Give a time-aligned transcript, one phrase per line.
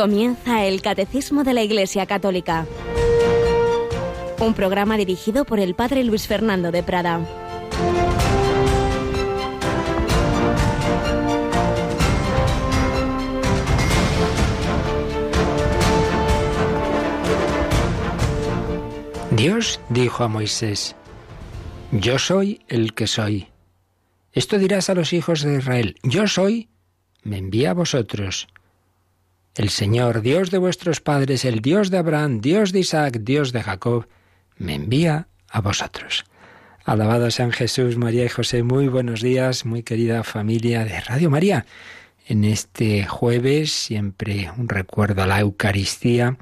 [0.00, 2.66] Comienza el Catecismo de la Iglesia Católica.
[4.38, 7.20] Un programa dirigido por el Padre Luis Fernando de Prada.
[19.32, 20.96] Dios dijo a Moisés,
[21.92, 23.48] Yo soy el que soy.
[24.32, 26.70] Esto dirás a los hijos de Israel, Yo soy,
[27.22, 28.48] me envía a vosotros.
[29.60, 33.62] El Señor, Dios de vuestros padres, el Dios de Abraham, Dios de Isaac, Dios de
[33.62, 34.08] Jacob,
[34.56, 36.24] me envía a vosotros.
[36.86, 38.62] Alabado sean Jesús, María y José.
[38.62, 41.66] Muy buenos días, muy querida familia de Radio María.
[42.26, 46.38] En este jueves, siempre un recuerdo a la Eucaristía.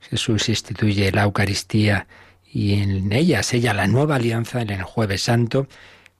[0.00, 2.06] Jesús instituye la Eucaristía
[2.52, 5.68] y en ella sella la nueva alianza en el Jueves Santo.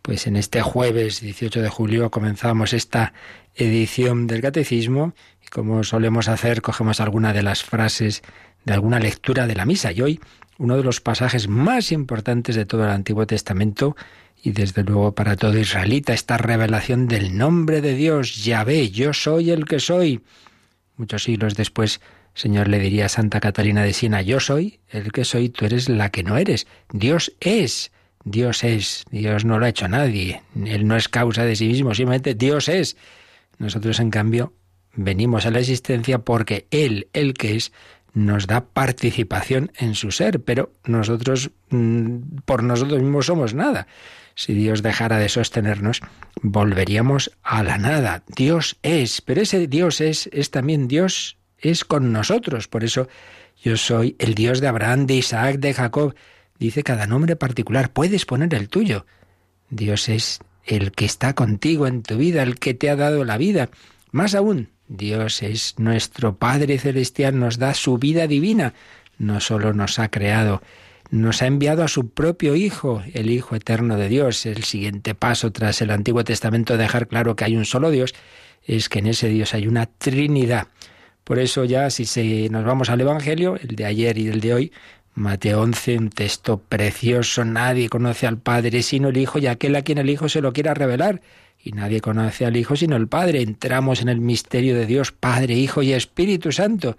[0.00, 3.12] Pues en este jueves 18 de julio comenzamos esta
[3.54, 5.12] edición del Catecismo
[5.50, 8.22] como solemos hacer cogemos alguna de las frases
[8.64, 10.20] de alguna lectura de la misa y hoy
[10.58, 13.96] uno de los pasajes más importantes de todo el Antiguo Testamento
[14.42, 19.50] y desde luego para todo israelita esta revelación del nombre de Dios, Yahvé, yo soy
[19.50, 20.22] el que soy.
[20.96, 22.00] Muchos siglos después,
[22.34, 25.88] Señor le diría a Santa Catalina de Siena, yo soy el que soy, tú eres
[25.88, 26.66] la que no eres.
[26.92, 27.92] Dios es,
[28.24, 31.94] Dios es, Dios no lo ha hecho nadie, Él no es causa de sí mismo,
[31.94, 32.96] simplemente Dios es.
[33.58, 34.52] Nosotros, en cambio,
[34.98, 37.72] venimos a la existencia porque Él, el que es,
[38.14, 43.86] nos da participación en su ser, pero nosotros mm, por nosotros mismos somos nada.
[44.34, 46.00] Si Dios dejara de sostenernos,
[46.42, 48.24] volveríamos a la nada.
[48.36, 52.68] Dios es, pero ese Dios es, es también Dios, es con nosotros.
[52.68, 53.08] Por eso
[53.62, 56.14] yo soy el Dios de Abraham, de Isaac, de Jacob.
[56.58, 59.06] Dice cada nombre particular, puedes poner el tuyo.
[59.70, 63.38] Dios es el que está contigo en tu vida, el que te ha dado la
[63.38, 63.70] vida.
[64.10, 68.74] Más aún, Dios es nuestro Padre Celestial, nos da su vida divina.
[69.18, 70.62] No solo nos ha creado,
[71.10, 74.46] nos ha enviado a su propio Hijo, el Hijo eterno de Dios.
[74.46, 78.14] El siguiente paso tras el Antiguo Testamento dejar claro que hay un solo Dios
[78.64, 80.68] es que en ese Dios hay una Trinidad.
[81.24, 84.72] Por eso ya si nos vamos al Evangelio, el de ayer y el de hoy,
[85.14, 89.82] Mateo 11, un texto precioso, nadie conoce al Padre sino el Hijo y aquel a
[89.82, 91.20] quien el Hijo se lo quiera revelar.
[91.68, 93.42] Y nadie conoce al Hijo sino el Padre.
[93.42, 96.96] Entramos en el misterio de Dios, Padre, Hijo y Espíritu Santo.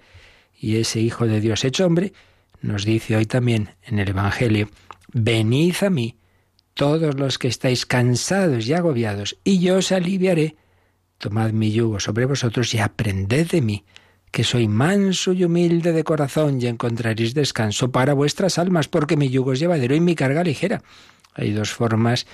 [0.60, 2.14] Y ese Hijo de Dios hecho hombre
[2.62, 4.70] nos dice hoy también en el Evangelio,
[5.12, 6.18] venid a mí
[6.76, 10.56] todos los que estáis cansados y agobiados, y yo os aliviaré.
[11.18, 13.86] Tomad mi yugo sobre vosotros y aprended de mí,
[14.30, 19.30] que soy manso y humilde de corazón, y encontraréis descanso para vuestras almas, porque mi
[19.30, 20.84] yugo es llevadero y mi carga ligera.
[21.34, 22.28] Hay dos formas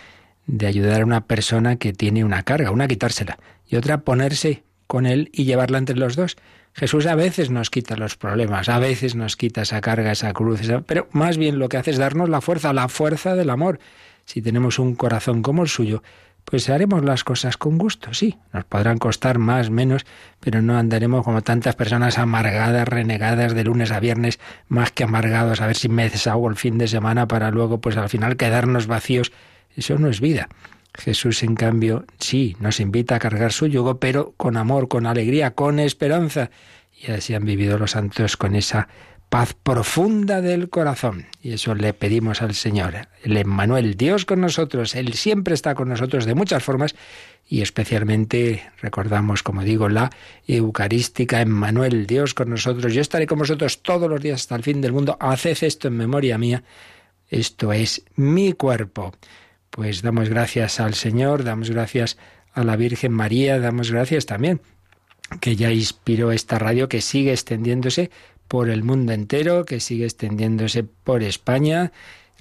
[0.48, 5.06] de ayudar a una persona que tiene una carga, una quitársela, y otra ponerse con
[5.06, 6.38] él y llevarla entre los dos.
[6.74, 10.62] Jesús a veces nos quita los problemas, a veces nos quita esa carga, esa cruz,
[10.86, 13.80] pero más bien lo que hace es darnos la fuerza, la fuerza del amor.
[14.26, 16.04] Si tenemos un corazón como el suyo,
[16.46, 18.38] pues haremos las cosas con gusto, sí.
[18.54, 20.06] Nos podrán costar más, menos,
[20.40, 25.62] pero no andaremos como tantas personas amargadas, renegadas de lunes a viernes, más que amargados,
[25.62, 28.86] a ver si me deshago el fin de semana para luego, pues al final quedarnos
[28.86, 29.32] vacíos.
[29.76, 30.50] Eso no es vida.
[30.94, 35.52] Jesús, en cambio, sí, nos invita a cargar su yugo, pero con amor, con alegría,
[35.52, 36.52] con esperanza.
[36.98, 38.88] Y así han vivido los santos con esa
[39.30, 41.26] paz profunda del corazón.
[41.42, 43.10] Y eso le pedimos al Señor.
[43.24, 46.96] El Emmanuel, Dios con nosotros, Él siempre está con nosotros de muchas formas
[47.48, 50.10] y especialmente recordamos, como digo, la
[50.48, 52.94] Eucarística, Emmanuel, Dios con nosotros.
[52.94, 55.18] Yo estaré con vosotros todos los días hasta el fin del mundo.
[55.20, 56.64] Haced esto en memoria mía.
[57.30, 59.14] Esto es mi cuerpo.
[59.76, 62.18] Pues damos gracias al Señor, damos gracias
[62.54, 64.62] a la Virgen María, damos gracias también
[65.42, 68.10] que ya inspiró esta radio que sigue extendiéndose
[68.48, 71.92] por el mundo entero, que sigue extendiéndose por España.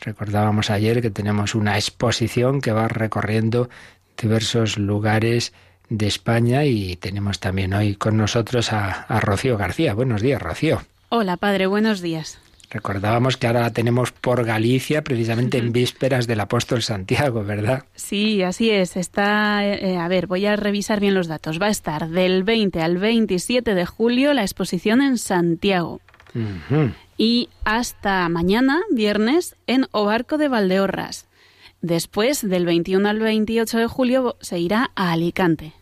[0.00, 3.68] Recordábamos ayer que tenemos una exposición que va recorriendo
[4.16, 5.52] diversos lugares
[5.88, 9.92] de España y tenemos también hoy con nosotros a, a Rocío García.
[9.94, 10.82] Buenos días, Rocío.
[11.08, 12.38] Hola, padre, buenos días.
[12.74, 17.84] Recordábamos que ahora la tenemos por Galicia, precisamente en vísperas del apóstol Santiago, ¿verdad?
[17.94, 18.96] Sí, así es.
[18.96, 21.62] Está, eh, a ver, voy a revisar bien los datos.
[21.62, 26.00] Va a estar del 20 al 27 de julio la exposición en Santiago.
[27.16, 31.28] Y hasta mañana, viernes, en Obarco de Valdeorras.
[31.80, 35.74] Después, del 21 al 28 de julio, se irá a Alicante.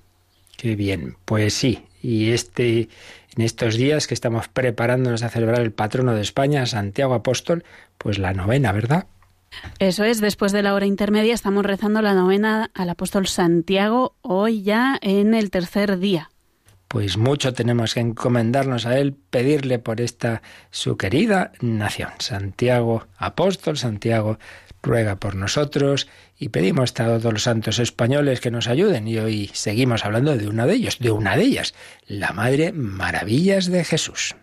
[0.58, 1.86] Qué bien, pues sí.
[2.02, 2.90] Y este
[3.36, 7.64] en estos días que estamos preparándonos a celebrar el patrono de España, Santiago Apóstol,
[7.98, 9.06] pues la novena, ¿verdad?
[9.78, 14.62] Eso es, después de la hora intermedia estamos rezando la novena al apóstol Santiago, hoy
[14.62, 16.30] ya en el tercer día.
[16.88, 22.10] pues mucho tenemos que encomendarnos a Él, pedirle por esta su querida nación.
[22.18, 24.38] Santiago, apóstol Santiago,
[24.82, 26.08] ruega por nosotros
[26.42, 29.06] y pedimos a todos los santos españoles que nos ayuden.
[29.06, 31.72] Y hoy seguimos hablando de una de ellos, de una de ellas,
[32.08, 34.34] la Madre Maravillas de Jesús.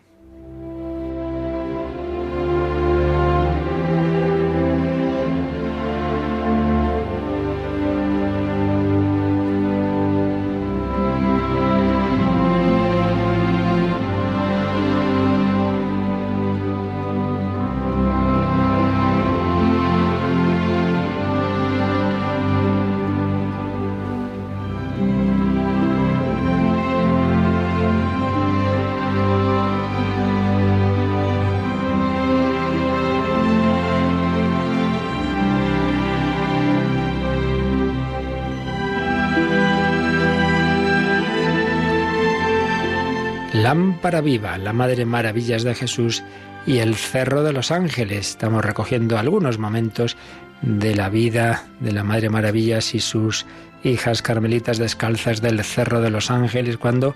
[44.00, 46.22] Lámpara viva, la Madre Maravillas de Jesús
[46.66, 48.30] y el Cerro de los Ángeles.
[48.30, 50.16] Estamos recogiendo algunos momentos
[50.62, 53.44] de la vida de la Madre Maravillas y sus
[53.84, 57.14] hijas carmelitas descalzas del Cerro de los Ángeles cuando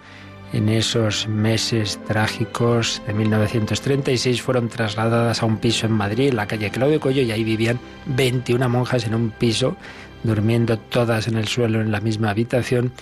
[0.52, 6.46] en esos meses trágicos de 1936 fueron trasladadas a un piso en Madrid, en la
[6.46, 9.78] calle Claudio Coello, y ahí vivían 21 monjas en un piso,
[10.22, 12.92] durmiendo todas en el suelo en la misma habitación.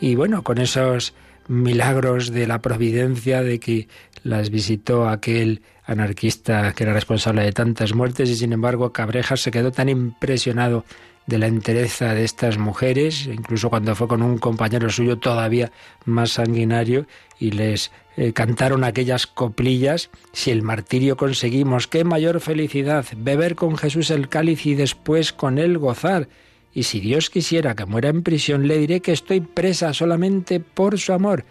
[0.00, 1.12] Y bueno, con esos
[1.48, 3.88] milagros de la providencia, de que
[4.22, 9.52] las visitó aquel anarquista que era responsable de tantas muertes y sin embargo Cabrejas se
[9.52, 10.84] quedó tan impresionado
[11.26, 15.72] de la entereza de estas mujeres, incluso cuando fue con un compañero suyo todavía
[16.04, 17.06] más sanguinario
[17.38, 23.76] y les eh, cantaron aquellas coplillas, si el martirio conseguimos, qué mayor felicidad, beber con
[23.76, 26.28] Jesús el cáliz y después con él gozar
[26.76, 30.98] y si Dios quisiera que muera en prisión, le diré que estoy presa solamente por
[30.98, 31.46] su amor.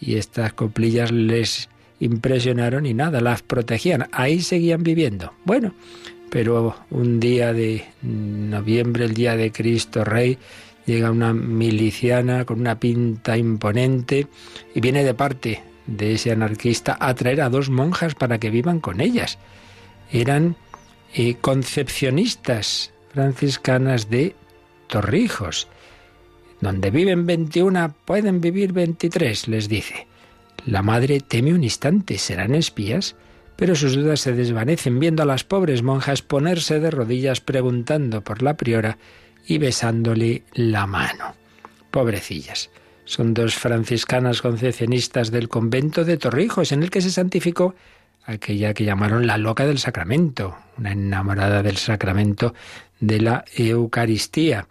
[0.00, 1.68] Y estas coplillas les
[2.00, 4.08] impresionaron y nada, las protegían.
[4.10, 5.34] Ahí seguían viviendo.
[5.44, 5.74] Bueno,
[6.30, 10.38] pero un día de noviembre, el día de Cristo Rey,
[10.86, 14.28] llega una miliciana con una pinta imponente
[14.74, 18.80] y viene de parte de ese anarquista a traer a dos monjas para que vivan
[18.80, 19.38] con ellas.
[20.10, 20.56] Eran
[21.12, 24.34] eh, concepcionistas franciscanas de
[24.88, 25.68] Torrijos.
[26.60, 30.06] Donde viven 21 pueden vivir 23, les dice.
[30.66, 33.16] La madre teme un instante, serán espías,
[33.56, 38.42] pero sus dudas se desvanecen viendo a las pobres monjas ponerse de rodillas preguntando por
[38.42, 38.98] la priora
[39.46, 41.34] y besándole la mano.
[41.90, 42.70] Pobrecillas.
[43.04, 47.74] Son dos franciscanas concepcionistas del convento de Torrijos, en el que se santificó
[48.24, 52.54] aquella que llamaron la loca del sacramento, una enamorada del sacramento
[53.00, 54.66] de la Eucaristía.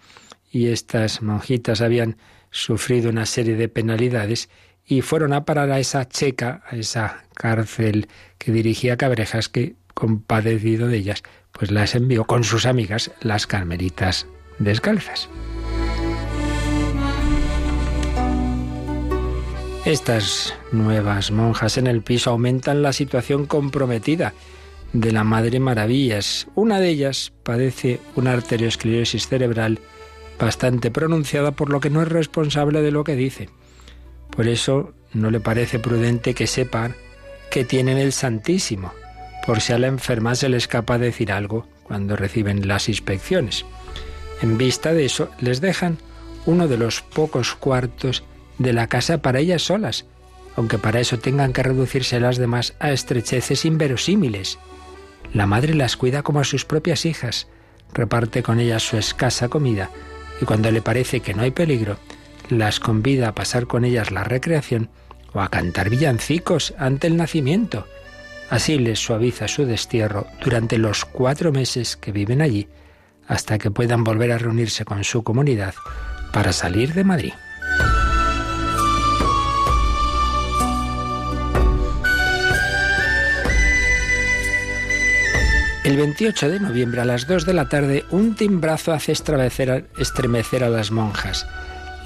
[0.52, 2.18] Y estas monjitas habían
[2.52, 4.50] sufrido una serie de penalidades
[4.86, 8.08] y fueron a parar a esa checa, a esa cárcel
[8.38, 14.28] que dirigía Cabrejas, que compadecido de ellas, pues las envió con sus amigas, las carmelitas
[14.60, 15.30] descalzas.
[19.86, 24.34] Estas nuevas monjas en el piso aumentan la situación comprometida
[24.94, 26.48] de la Madre Maravillas.
[26.56, 29.80] Una de ellas padece una arteriosclerosis cerebral
[30.40, 33.50] bastante pronunciada por lo que no es responsable de lo que dice.
[34.34, 36.96] Por eso no le parece prudente que sepan
[37.52, 38.94] que tienen el Santísimo,
[39.46, 43.66] por si a la enferma se le escapa decir algo cuando reciben las inspecciones.
[44.42, 45.98] En vista de eso, les dejan
[46.46, 48.24] uno de los pocos cuartos
[48.58, 50.06] de la casa para ellas solas,
[50.56, 54.60] aunque para eso tengan que reducirse las demás a estrecheces inverosímiles.
[55.34, 57.48] La madre las cuida como a sus propias hijas,
[57.94, 59.90] reparte con ellas su escasa comida
[60.42, 61.98] y cuando le parece que no hay peligro,
[62.50, 64.90] las convida a pasar con ellas la recreación
[65.34, 67.88] o a cantar villancicos ante el nacimiento.
[68.50, 72.68] Así les suaviza su destierro durante los cuatro meses que viven allí,
[73.28, 75.74] hasta que puedan volver a reunirse con su comunidad
[76.32, 77.34] para salir de Madrid.
[85.84, 90.70] El 28 de noviembre a las 2 de la tarde, un timbrazo hace estremecer a
[90.70, 91.46] las monjas.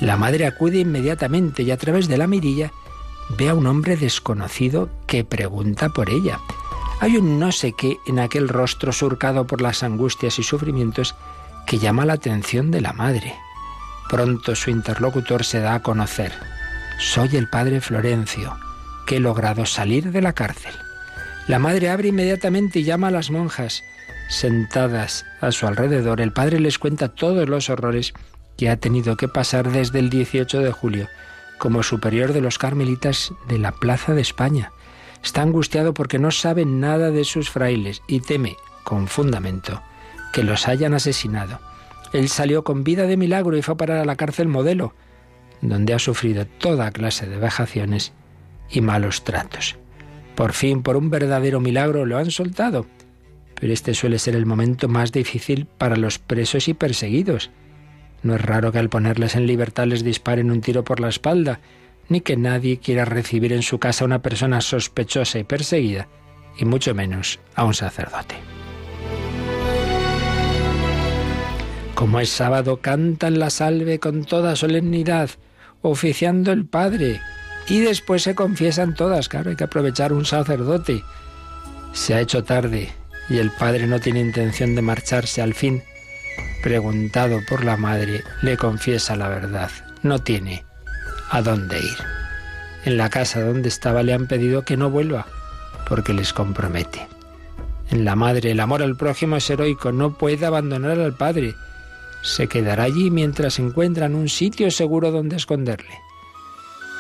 [0.02, 2.72] La madre acude inmediatamente y a través de la mirilla
[3.38, 6.40] ve a un hombre desconocido que pregunta por ella.
[7.02, 11.14] Hay un no sé qué en aquel rostro surcado por las angustias y sufrimientos
[11.68, 13.36] que llama la atención de la madre.
[14.10, 16.32] Pronto su interlocutor se da a conocer.
[16.98, 18.58] Soy el padre Florencio,
[19.06, 20.74] que he logrado salir de la cárcel.
[21.48, 23.84] La madre abre inmediatamente y llama a las monjas.
[24.28, 28.14] Sentadas a su alrededor, el padre les cuenta todos los horrores
[28.58, 31.08] que ha tenido que pasar desde el 18 de julio,
[31.58, 34.74] como superior de los carmelitas de la Plaza de España.
[35.24, 39.82] Está angustiado porque no sabe nada de sus frailes y teme, con fundamento,
[40.34, 41.62] que los hayan asesinado.
[42.12, 44.94] Él salió con vida de milagro y fue a parar a la cárcel modelo,
[45.62, 48.12] donde ha sufrido toda clase de vejaciones
[48.70, 49.78] y malos tratos.
[50.38, 52.86] Por fin, por un verdadero milagro, lo han soltado.
[53.60, 57.50] Pero este suele ser el momento más difícil para los presos y perseguidos.
[58.22, 61.60] No es raro que al ponerles en libertad les disparen un tiro por la espalda,
[62.08, 66.08] ni que nadie quiera recibir en su casa a una persona sospechosa y perseguida,
[66.56, 68.36] y mucho menos a un sacerdote.
[71.96, 75.32] Como es sábado, cantan la salve con toda solemnidad,
[75.82, 77.22] oficiando el Padre,
[77.68, 81.04] y después se confiesan todas, claro, hay que aprovechar un sacerdote.
[81.94, 82.92] Se ha hecho tarde
[83.30, 85.84] y el Padre no tiene intención de marcharse al fin.
[86.64, 89.72] Preguntado por la madre, le confiesa la verdad.
[90.04, 90.64] No tiene
[91.30, 91.98] a dónde ir.
[92.86, 95.28] En la casa donde estaba le han pedido que no vuelva,
[95.88, 97.08] porque les compromete.
[97.90, 101.56] En la madre el amor al prójimo es heroico, no puede abandonar al Padre
[102.22, 105.98] se quedará allí mientras encuentran un sitio seguro donde esconderle.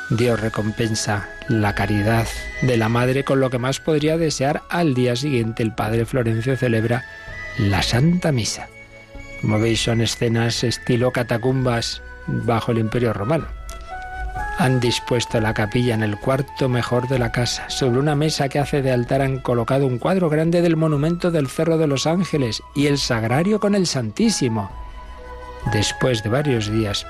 [0.09, 2.27] Dios recompensa la caridad
[2.61, 4.63] de la madre con lo que más podría desear.
[4.69, 7.05] Al día siguiente el padre Florencio celebra
[7.57, 8.69] la Santa Misa.
[9.41, 13.47] Como veis son escenas estilo catacumbas bajo el Imperio Romano.
[14.59, 17.69] Han dispuesto la capilla en el cuarto mejor de la casa.
[17.69, 21.47] Sobre una mesa que hace de altar han colocado un cuadro grande del monumento del
[21.47, 24.71] Cerro de los Ángeles y el sagrario con el Santísimo.
[25.71, 27.05] Después de varios días,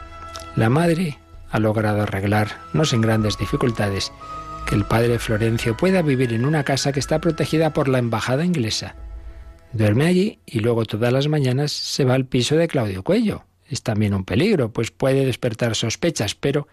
[0.55, 4.11] la madre ha logrado arreglar, no sin grandes dificultades,
[4.67, 8.45] que el padre Florencio pueda vivir en una casa que está protegida por la embajada
[8.45, 8.95] inglesa.
[9.73, 13.43] Duerme allí y luego todas las mañanas se va al piso de Claudio Cuello.
[13.69, 16.67] Es también un peligro, pues puede despertar sospechas, pero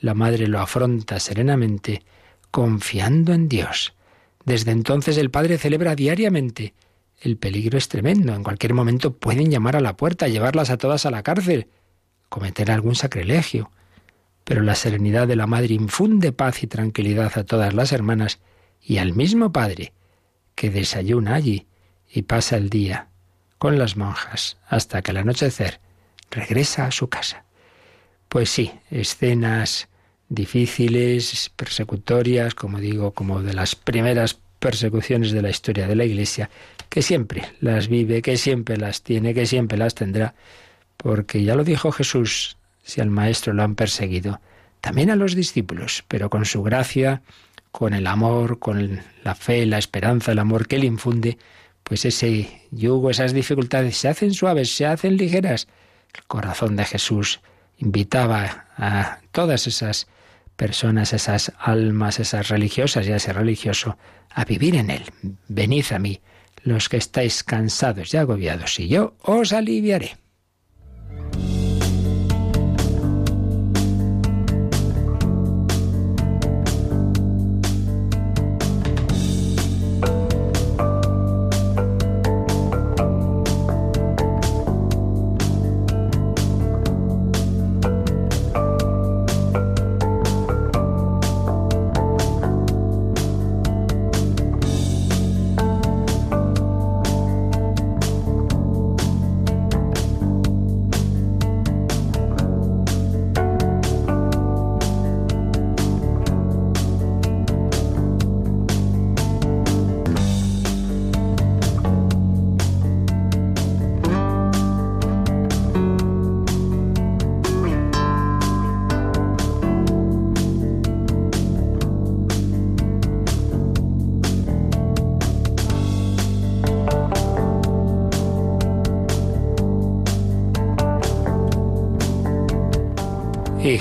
[0.00, 2.02] la madre lo afronta serenamente,
[2.50, 3.94] confiando en Dios.
[4.44, 6.74] Desde entonces el padre celebra diariamente
[7.20, 8.34] el peligro es tremendo.
[8.34, 11.68] En cualquier momento pueden llamar a la puerta, llevarlas a todas a la cárcel,
[12.28, 13.70] cometer algún sacrilegio.
[14.48, 18.40] Pero la serenidad de la madre infunde paz y tranquilidad a todas las hermanas
[18.80, 19.92] y al mismo padre,
[20.54, 21.66] que desayuna allí
[22.10, 23.08] y pasa el día
[23.58, 25.80] con las monjas hasta que al anochecer
[26.30, 27.44] regresa a su casa.
[28.30, 29.88] Pues sí, escenas
[30.30, 36.48] difíciles, persecutorias, como digo, como de las primeras persecuciones de la historia de la Iglesia,
[36.88, 40.34] que siempre las vive, que siempre las tiene, que siempre las tendrá,
[40.96, 42.57] porque ya lo dijo Jesús,
[42.88, 44.40] si al Maestro lo han perseguido,
[44.80, 47.20] también a los discípulos, pero con su gracia,
[47.70, 51.36] con el amor, con la fe, la esperanza, el amor que él infunde,
[51.82, 55.68] pues ese yugo, esas dificultades se hacen suaves, se hacen ligeras.
[56.14, 57.40] El corazón de Jesús
[57.76, 60.06] invitaba a todas esas
[60.56, 63.98] personas, esas almas, esas religiosas y a ese religioso,
[64.30, 65.02] a vivir en él.
[65.48, 66.22] Venid a mí,
[66.62, 70.16] los que estáis cansados y agobiados, y yo os aliviaré.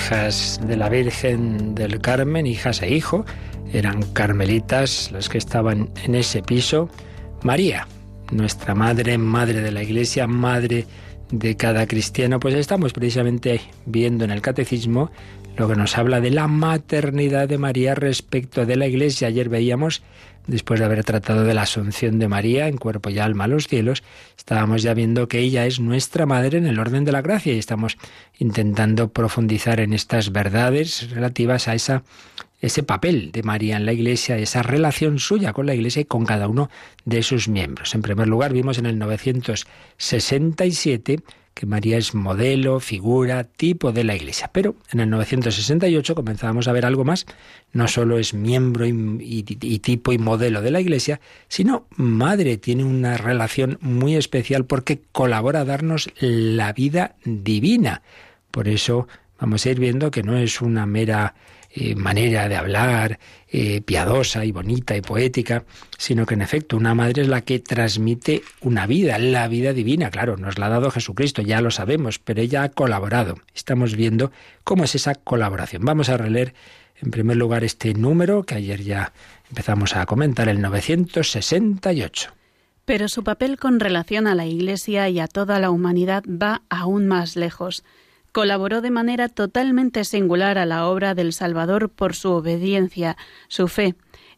[0.07, 3.25] Hijas de la Virgen del Carmen, hijas e hijo,
[3.73, 6.89] eran carmelitas las que estaban en ese piso.
[7.43, 7.89] María,
[8.31, 10.85] nuestra madre, madre de la Iglesia, madre
[11.29, 15.11] de cada cristiano, pues estamos precisamente viendo en el catecismo
[15.57, 19.27] lo que nos habla de la maternidad de María respecto de la Iglesia.
[19.27, 20.03] Ayer veíamos
[20.47, 23.67] después de haber tratado de la asunción de María en cuerpo y alma a los
[23.67, 24.03] cielos,
[24.37, 27.59] estábamos ya viendo que ella es nuestra madre en el orden de la gracia y
[27.59, 27.97] estamos
[28.39, 32.03] intentando profundizar en estas verdades relativas a esa
[32.59, 36.25] ese papel de María en la Iglesia, esa relación suya con la Iglesia y con
[36.25, 36.71] cada uno
[37.05, 37.93] de sus miembros.
[37.93, 41.19] En primer lugar, vimos en el 967
[41.57, 44.51] que María es modelo, figura, tipo de la Iglesia.
[44.53, 47.25] Pero en el 968 comenzábamos a ver algo más.
[47.73, 52.57] No solo es miembro y, tipo y modelo de la Iglesia, sino madre.
[52.57, 58.03] Tiene una relación muy especial porque colabora a darnos la vida divina.
[58.51, 59.07] Por eso
[59.39, 61.33] vamos a ir viendo que no es una mera
[61.79, 63.19] eh, manera de hablar
[63.49, 65.63] eh, piadosa y bonita y poética,
[65.95, 70.09] sino que en efecto una madre es la que transmite una vida, la vida divina.
[70.09, 73.35] Claro, nos la ha dado Jesucristo, ya lo sabemos, pero ella ha colaborado.
[73.53, 74.31] Estamos viendo
[74.63, 75.85] cómo es esa colaboración.
[75.85, 76.55] Vamos a releer
[76.99, 79.13] en primer lugar este número que ayer ya
[79.47, 82.31] empezamos a comentar, el 968.
[82.85, 87.05] Pero su papel con relación a la Iglesia y a toda la humanidad va aún
[87.05, 87.83] más lejos
[88.37, 93.17] colaboró de manera totalmente singular a la obra del Salvador por su obediencia,
[93.47, 93.95] su fe,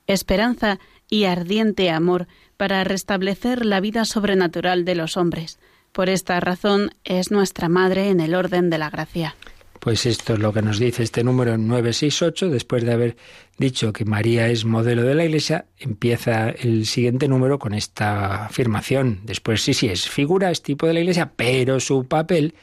[0.08, 0.80] esperanza
[1.10, 5.60] y ardiente amor para restablecer la vida sobrenatural de los hombres.
[5.92, 9.36] Por esta razón es nuestra Madre en el orden de la gracia.
[9.82, 12.48] Pues esto es lo que nos dice este número 968.
[12.52, 13.18] Después de haber
[13.58, 19.20] dicho que María es modelo de la Iglesia, empieza el siguiente número con esta afirmación.
[19.26, 22.54] Después sí, sí, es figura, es tipo de la Iglesia, pero su papel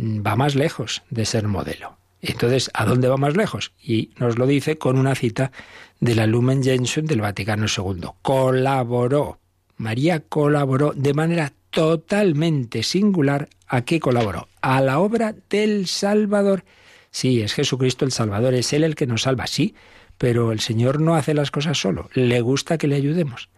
[0.00, 1.98] va más lejos de ser modelo.
[2.22, 3.72] Entonces, ¿a dónde va más lejos?
[3.82, 5.52] Y nos lo dice con una cita
[6.00, 8.08] de la Lumen Gentium del Vaticano II.
[8.22, 9.38] Colaboró,
[9.76, 13.48] María colaboró de manera totalmente singular.
[13.66, 14.48] ¿A qué colaboró?
[14.60, 16.64] A la obra del Salvador.
[17.10, 19.74] Sí, es Jesucristo el Salvador, es Él el que nos salva, sí,
[20.18, 23.48] pero el Señor no hace las cosas solo, le gusta que le ayudemos.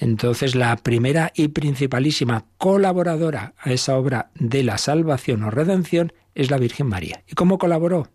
[0.00, 6.50] Entonces la primera y principalísima colaboradora a esa obra de la salvación o redención es
[6.50, 7.22] la Virgen María.
[7.26, 8.08] ¿Y cómo colaboró?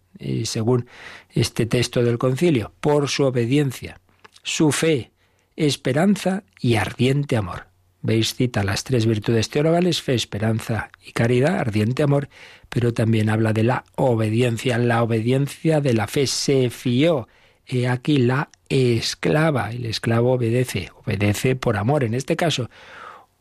[0.46, 0.88] Según
[1.30, 4.00] este texto del concilio, por su obediencia,
[4.44, 5.12] su fe,
[5.56, 7.68] esperanza y ardiente amor.
[8.02, 12.28] Veis, cita las tres virtudes teologales, fe, esperanza y caridad, ardiente amor,
[12.69, 16.28] pero también habla de la obediencia, la obediencia de la fe.
[16.28, 17.28] Se fió
[17.65, 19.71] He aquí la esclava.
[19.71, 22.04] El esclavo obedece, obedece por amor.
[22.04, 22.69] En este caso,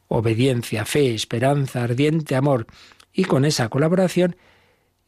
[0.08, 2.66] obediencia, fe, esperanza, ardiente amor.
[3.12, 4.36] Y con esa colaboración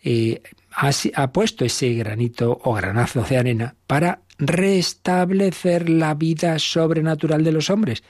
[0.02, 7.44] eh, ha, ha puesto ese granito o granazo de arena para restablecer la vida sobrenatural
[7.44, 8.02] de los hombres.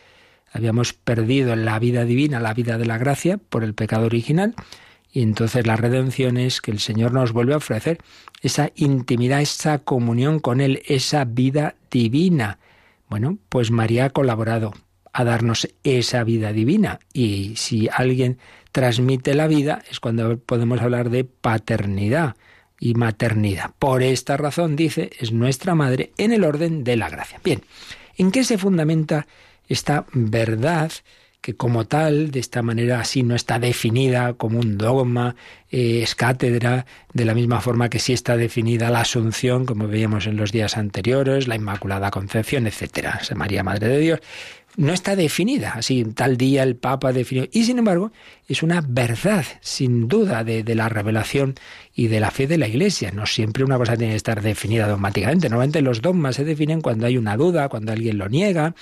[0.52, 4.54] Habíamos perdido la vida divina, la vida de la gracia, por el pecado original,
[5.14, 7.98] y entonces la redención es que el Señor nos vuelve a ofrecer
[8.42, 12.58] esa intimidad, esa comunión con Él, esa vida divina.
[13.08, 14.74] Bueno, pues María ha colaborado
[15.12, 16.98] a darnos esa vida divina.
[17.12, 18.38] Y si alguien
[18.72, 22.34] transmite la vida, es cuando podemos hablar de paternidad
[22.80, 23.70] y maternidad.
[23.78, 27.40] Por esta razón, dice, es nuestra madre en el orden de la gracia.
[27.44, 27.62] Bien,
[28.16, 29.28] ¿en qué se fundamenta
[29.68, 30.90] esta verdad?
[31.44, 35.36] Que como tal, de esta manera así, no está definida como un dogma,
[35.70, 40.26] eh, es cátedra, de la misma forma que sí está definida la Asunción, como veíamos
[40.26, 44.20] en los días anteriores, la Inmaculada Concepción, etcétera, María Madre de Dios.
[44.78, 47.46] No está definida, así, tal día el Papa definió.
[47.52, 48.10] Y sin embargo,
[48.48, 51.56] es una verdad, sin duda, de, de la revelación
[51.94, 53.10] y de la fe de la Iglesia.
[53.12, 55.50] No siempre una cosa tiene que estar definida dogmáticamente.
[55.50, 58.74] Normalmente los dogmas se definen cuando hay una duda, cuando alguien lo niega,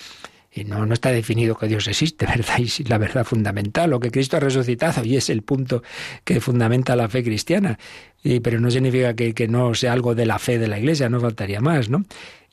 [0.54, 2.58] y no, no está definido que Dios existe, ¿verdad?
[2.58, 5.82] Y la verdad fundamental, o que Cristo ha resucitado, y es el punto
[6.24, 7.78] que fundamenta la fe cristiana.
[8.22, 11.08] Y, pero no significa que, que, no sea algo de la fe de la Iglesia,
[11.08, 12.04] no faltaría más, ¿no?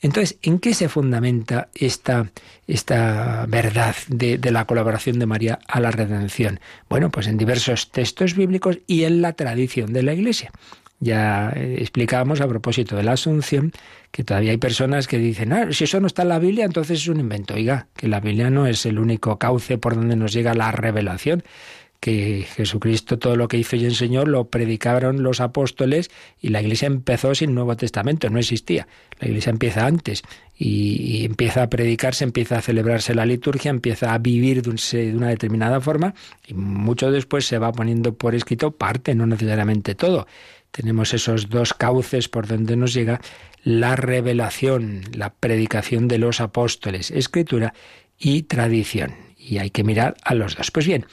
[0.01, 2.31] Entonces, ¿en qué se fundamenta esta,
[2.67, 6.61] esta verdad de, de la colaboración de María a la redención?
[6.89, 10.51] Bueno, pues en diversos textos bíblicos y en la tradición de la Iglesia.
[10.99, 13.71] Ya eh, explicábamos a propósito de la Asunción
[14.11, 17.01] que todavía hay personas que dicen, ah, si eso no está en la Biblia, entonces
[17.01, 17.53] es un invento.
[17.53, 21.43] Oiga, que la Biblia no es el único cauce por donde nos llega la revelación,
[21.99, 26.09] que Jesucristo todo lo que hizo y enseñó lo predicaron los apóstoles
[26.41, 28.87] y la Iglesia empezó sin Nuevo Testamento, no existía.
[29.19, 30.23] La Iglesia empieza antes
[30.57, 35.81] y, empieza a predicarse, empieza a celebrarse la liturgia, empieza a vivir de, una determinada
[35.81, 36.13] forma
[36.47, 40.25] y mucho después se va poniendo por escrito parte, no necesariamente todo.
[40.71, 43.21] Tenemos esos dos cauces por donde nos llega
[43.63, 47.73] la revelación, la predicación de los apóstoles, escritura
[48.17, 49.15] y tradición.
[49.37, 50.71] Y hay que mirar a los dos.
[50.71, 51.05] Pues bien,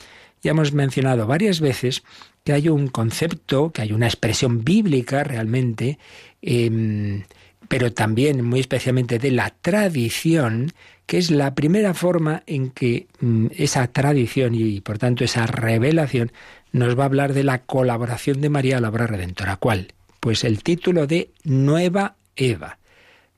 [0.42, 2.02] ya hemos mencionado varias veces
[2.44, 5.98] que hay un concepto, que hay una expresión bíblica realmente,
[6.42, 7.24] em,
[7.68, 10.72] pero también muy especialmente de la tradición,
[11.06, 16.30] que es la primera forma en que mm, esa tradición y por tanto esa revelación
[16.76, 19.56] nos va a hablar de la colaboración de María a la obra redentora.
[19.56, 19.94] ¿Cuál?
[20.20, 22.78] Pues el título de Nueva Eva.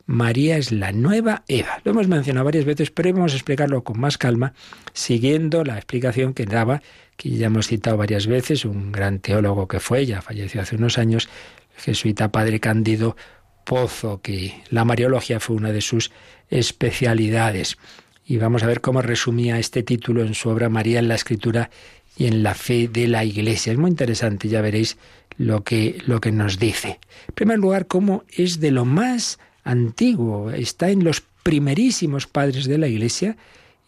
[0.06, 1.80] María es la nueva Eva.
[1.84, 4.54] Lo hemos mencionado varias veces, pero vamos a explicarlo con más calma,
[4.92, 6.82] siguiendo la explicación que daba,
[7.16, 10.98] que ya hemos citado varias veces, un gran teólogo que fue, ya falleció hace unos
[10.98, 11.28] años,
[11.76, 13.16] el jesuita Padre Cándido
[13.64, 16.10] Pozo, que la Mariología fue una de sus
[16.48, 17.76] especialidades.
[18.24, 21.70] Y vamos a ver cómo resumía este título en su obra María en la Escritura
[22.18, 23.72] y en la fe de la Iglesia.
[23.72, 24.98] Es muy interesante, ya veréis
[25.38, 26.98] lo que, lo que nos dice.
[27.28, 32.76] En primer lugar, cómo es de lo más antiguo, está en los primerísimos padres de
[32.76, 33.36] la Iglesia,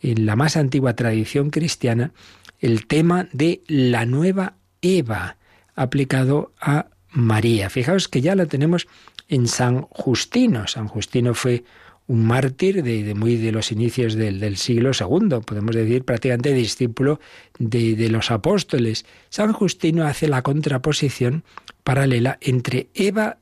[0.01, 2.13] en la más antigua tradición cristiana,
[2.61, 5.37] el tema de la nueva Eva
[5.75, 7.69] aplicado a María.
[7.69, 8.87] Fijaos que ya la tenemos
[9.29, 10.69] en San Justino.
[10.69, 11.65] San Justino fue
[12.11, 17.21] un mártir de, muy de los inicios del, siglo II, podemos decir prácticamente discípulo
[17.61, 19.07] de, de los apóstoles.
[19.29, 21.45] San Justino hace la contraposición
[21.85, 23.39] paralela entre Eva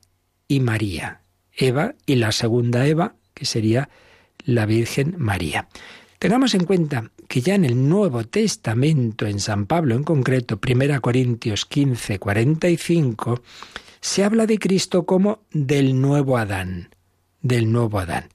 [0.47, 1.21] y María.
[1.51, 3.89] Eva y la segunda Eva, que sería
[4.45, 5.67] la Virgen María.
[6.19, 11.01] Tengamos en cuenta que ya en el Nuevo Testamento, en San Pablo en concreto, 1
[11.01, 13.41] Corintios 15, 45,
[13.99, 16.89] se habla de Cristo como del nuevo Adán,
[17.41, 18.29] del nuevo Adán.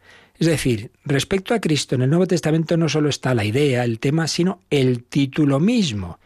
[0.44, 3.98] Es decir, respecto a Cristo en el Nuevo Testamento no solo está la idea, el
[3.98, 6.18] tema, sino el título mismo.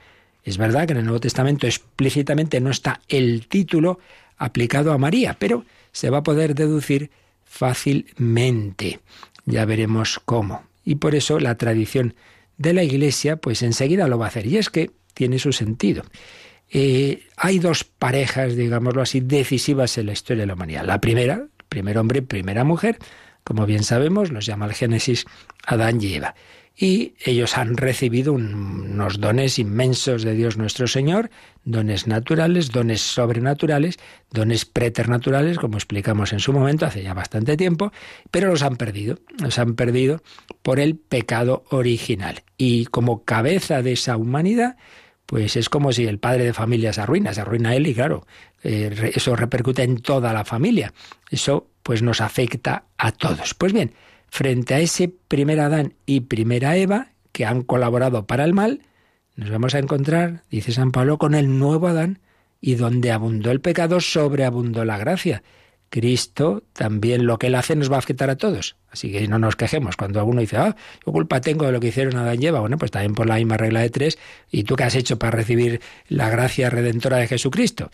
[0.43, 4.01] Es verdad que en el Nuevo Testamento explícitamente no está el título
[4.37, 7.13] aplicado a María, pero se va a poder deducir
[7.45, 8.99] fácilmente.
[9.45, 10.65] Ya veremos cómo.
[10.85, 12.17] Y por eso la tradición
[12.57, 14.49] de la Iglesia, pues enseguida lo va a hacer.
[14.49, 16.03] Y es que tiene su sentido.
[16.71, 20.85] Eh, hay dos parejas, digámoslo así, decisivas en la historia de la humanidad.
[20.85, 22.99] La primera, primer hombre, primera mujer,
[23.49, 25.25] como bien sabemos, los llama el Génesis
[25.65, 26.35] Adán y Eva
[26.79, 31.31] y ellos han recibido unos dones inmensos de Dios nuestro Señor,
[31.65, 33.97] dones naturales, dones sobrenaturales,
[34.31, 37.91] dones preternaturales, como explicamos en su momento, hace ya bastante tiempo,
[38.31, 40.23] pero los han perdido, los han perdido
[40.63, 42.45] por el pecado original.
[42.59, 44.77] Y como cabeza de esa humanidad,
[45.29, 48.27] pues es como si el padre de familia se arruina, se arruina él y claro,
[48.65, 50.95] eh, eso repercute en toda la familia.
[51.31, 53.53] Eso pues nos afecta a todos.
[53.53, 53.93] Pues bien,
[54.31, 58.81] frente a ese primer Adán y primera Eva, que han colaborado para el mal,
[59.37, 62.21] nos vamos a encontrar, dice San Pablo, con el nuevo Adán,
[62.63, 65.43] y donde abundó el pecado, sobreabundó la gracia.
[65.91, 68.77] Cristo también lo que él hace nos va a afectar a todos.
[68.91, 69.97] Así que no nos quejemos.
[69.97, 72.61] Cuando alguno dice, ah, ¿qué culpa tengo de lo que hicieron Adán y Eva?
[72.61, 74.19] Bueno, pues también por la misma regla de tres.
[74.51, 77.91] ¿Y tú qué has hecho para recibir la gracia redentora de Jesucristo?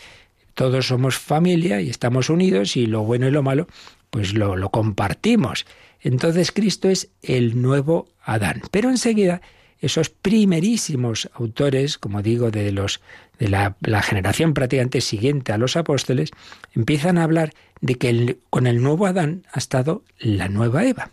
[0.54, 3.66] Todos somos familia y estamos unidos y lo bueno y lo malo,
[4.10, 5.66] pues lo, lo compartimos.
[6.00, 8.62] Entonces Cristo es el nuevo Adán.
[8.70, 9.40] Pero enseguida
[9.84, 16.30] esos primerísimos autores, como digo, de la, generación prácticamente siguiente a los apóstoles,
[16.74, 21.10] empiezan a hablar de que con el nuevo Adán ha estado la nueva Eva.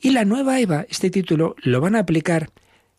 [0.00, 2.50] Y la nueva Eva, este título, lo van a aplicar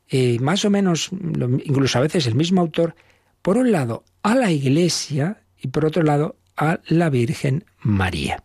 [0.09, 2.95] eh, más o menos, incluso a veces el mismo autor,
[3.43, 8.43] por un lado a la Iglesia y por otro lado a la Virgen María.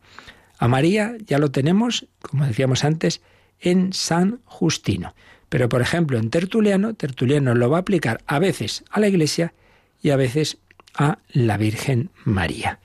[0.58, 3.22] A María ya lo tenemos, como decíamos antes,
[3.60, 5.14] en San Justino.
[5.50, 9.52] Pero, por ejemplo, en Tertuliano, Tertuliano lo va a aplicar a veces a la Iglesia
[10.00, 10.58] y a veces
[10.94, 12.78] a la Virgen María.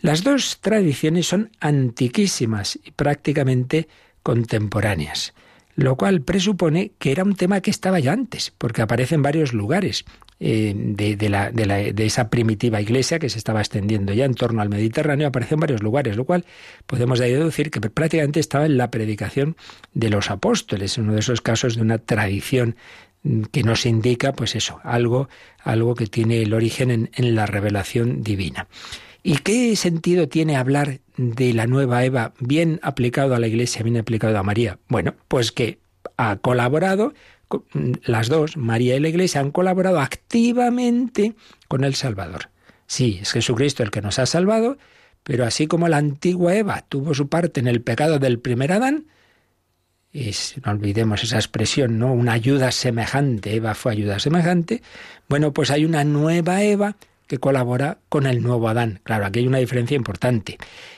[0.00, 3.88] Las dos tradiciones son antiquísimas y prácticamente
[4.22, 5.34] contemporáneas,
[5.74, 9.52] lo cual presupone que era un tema que estaba ya antes, porque aparece en varios
[9.52, 10.04] lugares.
[10.40, 14.68] Eh, de, la, de, esa primitiva iglesia que se estaba extendiendo ya en torno al
[14.68, 16.44] Mediterráneo, apareció en varios lugares, lo cual
[16.86, 19.56] podemos deducir que prácticamente estaba en la predicación
[19.94, 22.76] de los apóstoles, uno de esos casos de una tradición
[23.50, 25.28] que nos indica, pues eso, algo,
[25.64, 28.68] algo que tiene el origen en, en la revelación divina.
[29.24, 33.96] ¿Y qué sentido tiene hablar de la nueva Eva bien aplicado a la Iglesia, bien
[33.96, 34.78] aplicado a María?
[34.88, 35.80] Bueno, pues que
[36.16, 37.12] ha colaborado
[38.02, 41.34] las dos, María y la Iglesia, han colaborado activamente
[41.68, 42.50] con el Salvador.
[42.86, 44.78] Sí, es Jesucristo el que nos ha salvado,
[45.22, 49.06] pero así como la antigua Eva tuvo su parte en el pecado del primer Adán,
[50.12, 52.12] es, no olvidemos esa expresión, ¿no?
[52.12, 54.82] Una ayuda semejante, Eva fue ayuda semejante.
[55.28, 59.00] Bueno, pues hay una nueva Eva que colabora con el nuevo Adán.
[59.02, 60.56] Claro, aquí hay una diferencia importante.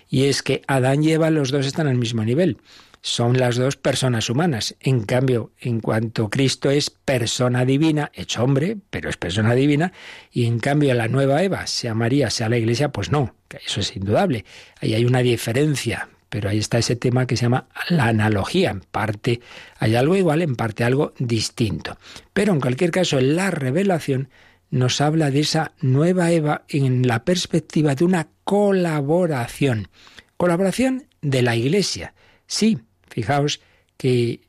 [0.08, 2.58] Y es que Adán y Eva los dos están al mismo nivel
[3.02, 4.76] son las dos personas humanas.
[4.80, 9.92] En cambio, en cuanto Cristo es persona divina, hecho hombre, pero es persona divina,
[10.30, 13.34] y en cambio la nueva Eva, sea María, sea la Iglesia, pues no,
[13.64, 14.44] eso es indudable.
[14.80, 18.70] Ahí hay una diferencia, pero ahí está ese tema que se llama la analogía.
[18.70, 19.40] En parte
[19.78, 21.96] hay algo igual, en parte algo distinto.
[22.32, 24.28] Pero en cualquier caso, la revelación
[24.70, 29.88] nos habla de esa nueva Eva en la perspectiva de una colaboración.
[30.36, 32.14] Colaboración de la Iglesia
[32.50, 33.60] Sí, fijaos
[33.96, 34.40] que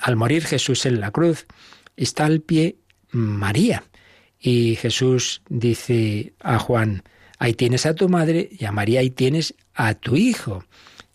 [0.00, 1.46] al morir Jesús en la cruz
[1.96, 2.76] está al pie
[3.10, 3.84] María.
[4.38, 7.02] Y Jesús dice a Juan,
[7.38, 10.64] ahí tienes a tu madre y a María ahí tienes a tu hijo.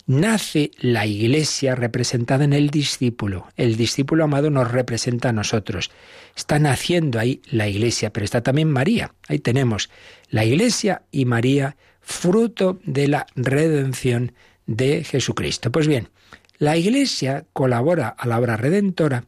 [0.08, 3.48] Nace la iglesia representada en el discípulo.
[3.56, 5.92] El discípulo amado nos representa a nosotros.
[6.36, 9.14] Está naciendo ahí la iglesia, pero está también María.
[9.28, 9.90] Ahí tenemos
[10.30, 14.34] la iglesia y María, fruto de la redención
[14.66, 15.72] de Jesucristo.
[15.72, 16.10] Pues bien,
[16.58, 19.26] la iglesia colabora a la obra redentora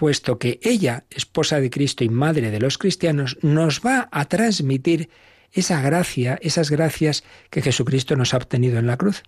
[0.00, 5.10] puesto que ella, esposa de Cristo y madre de los cristianos, nos va a transmitir
[5.52, 9.22] esa gracia, esas gracias que Jesucristo nos ha obtenido en la cruz.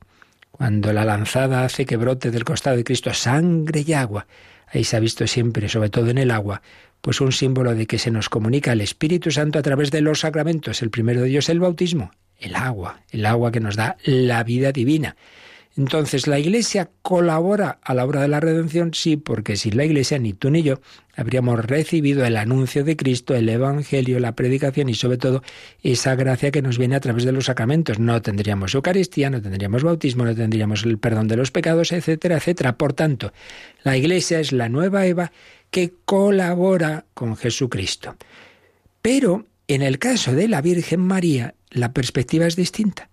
[0.50, 4.26] Cuando la lanzada hace que brote del costado de Cristo sangre y agua,
[4.66, 6.62] ahí se ha visto siempre, sobre todo en el agua,
[7.02, 10.20] pues un símbolo de que se nos comunica el Espíritu Santo a través de los
[10.20, 10.80] sacramentos.
[10.80, 14.72] El primero de ellos el bautismo, el agua, el agua que nos da la vida
[14.72, 15.16] divina.
[15.74, 18.92] Entonces, ¿la Iglesia colabora a la obra de la redención?
[18.92, 20.80] Sí, porque sin la Iglesia ni tú ni yo
[21.16, 25.42] habríamos recibido el anuncio de Cristo, el Evangelio, la predicación y sobre todo
[25.82, 27.98] esa gracia que nos viene a través de los sacramentos.
[27.98, 32.76] No tendríamos Eucaristía, no tendríamos bautismo, no tendríamos el perdón de los pecados, etcétera, etcétera.
[32.76, 33.32] Por tanto,
[33.82, 35.32] la Iglesia es la nueva Eva
[35.70, 38.16] que colabora con Jesucristo.
[39.00, 43.10] Pero en el caso de la Virgen María, la perspectiva es distinta,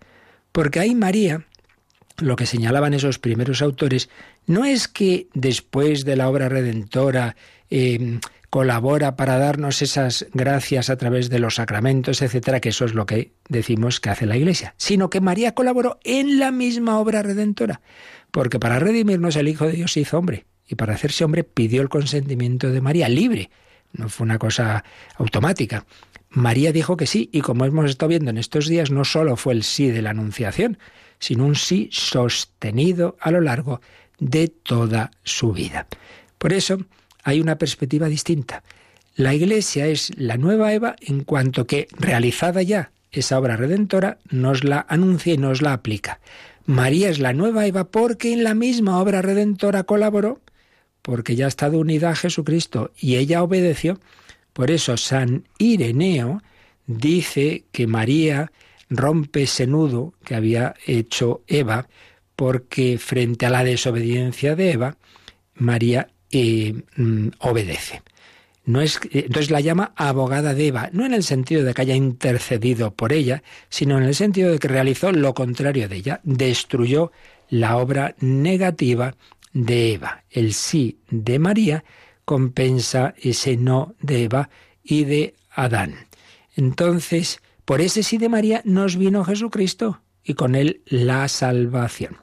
[0.52, 1.45] porque ahí María
[2.17, 4.10] lo que señalaban esos primeros autores
[4.45, 7.36] no es que después de la obra redentora
[7.69, 8.19] em,
[8.50, 13.06] colabora para darnos esas gracias a través de los sacramentos, etcétera, que eso es lo
[13.06, 17.82] que decimos que hace la Iglesia, sino que María colaboró en la misma obra redentora,
[18.32, 21.82] porque para redimirnos el Hijo de Dios se hizo hombre y para hacerse hombre pidió
[21.82, 23.50] el consentimiento de María libre,
[23.93, 24.84] no fue una cosa
[25.17, 25.86] automática.
[26.30, 29.54] María dijo que sí, y como hemos estado viendo en estos días, no solo fue
[29.54, 30.78] el sí de la Anunciación,
[31.20, 33.82] sino un sí sostenido a lo largo
[34.20, 35.88] de toda su vida.
[36.38, 36.80] Por eso
[37.24, 38.63] hay una perspectiva distinta.
[39.15, 44.63] La Iglesia es la nueva Eva en cuanto que, realizada ya esa obra redentora, nos
[44.63, 46.20] la anuncia y nos la aplica.
[46.65, 50.39] María es la nueva Eva porque en la misma obra redentora colaboró,
[51.02, 54.00] porque ya ha estado unida a Jesucristo y ella obedeció.
[54.60, 56.41] Por eso San Ireneo
[56.86, 58.52] dice que María
[58.89, 61.88] rompe ese nudo que había hecho Eva,
[62.36, 64.98] porque frente a la desobediencia de Eva,
[65.56, 68.02] María eh, mm, obedece.
[68.65, 71.84] No es, eh, entonces la llama abogada de Eva, no en el sentido de que
[71.84, 76.19] haya intercedido por ella, sino en el sentido de que realizó lo contrario de ella,
[76.26, 77.13] destruyó
[77.48, 79.15] la obra negativa
[79.54, 80.26] de Eva.
[80.30, 81.86] El sí de María
[82.30, 84.52] compensa ese no de Eva
[84.84, 85.96] y de Adán.
[86.56, 92.18] Entonces, por ese sí de María nos vino Jesucristo y con él la salvación.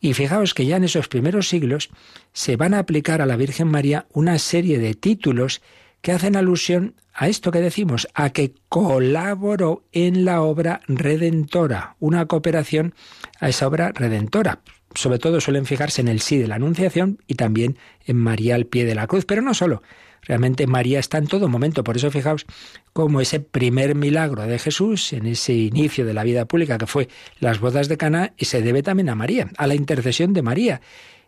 [0.00, 1.90] Y fijaos que ya en esos primeros siglos
[2.32, 5.60] se van a aplicar a la Virgen María una serie de títulos
[6.00, 12.24] que hacen alusión a esto que decimos, a que colaboró en la obra redentora, una
[12.24, 12.94] cooperación
[13.40, 14.62] a esa obra redentora.
[14.94, 18.66] Sobre todo suelen fijarse en el sí de la Anunciación y también en María al
[18.66, 19.82] pie de la cruz, pero no solo.
[20.22, 21.84] Realmente María está en todo momento.
[21.84, 22.46] Por eso fijaos
[22.92, 27.08] cómo ese primer milagro de Jesús, en ese inicio de la vida pública que fue
[27.40, 30.80] las bodas de Cana, se debe también a María, a la intercesión de María.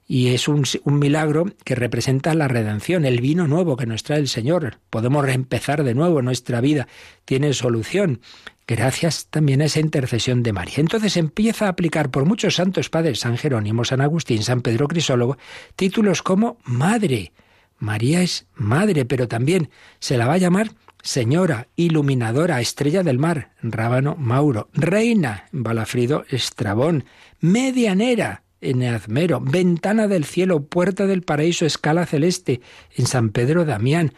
[0.08, 4.20] Y es un, un, milagro que representa la redención, el vino nuevo que nos trae
[4.20, 4.78] el Señor.
[4.88, 6.86] Podemos reempezar de nuevo, nuestra vida
[7.24, 8.20] tiene solución
[8.66, 10.76] gracias también a esa intercesión de María.
[10.78, 15.36] Entonces empieza a aplicar por muchos santos padres, San Jerónimo, San Agustín, San Pedro Crisólogo,
[15.76, 17.32] títulos como Madre,
[17.78, 20.70] María es madre, pero también se la va a llamar
[21.02, 27.04] señora, iluminadora, estrella del mar, Rábano Mauro, reina, Balafrido Estrabón,
[27.40, 32.60] medianera, Eneazmero, ventana del cielo, puerta del paraíso, escala celeste,
[32.96, 34.14] en San Pedro Damián,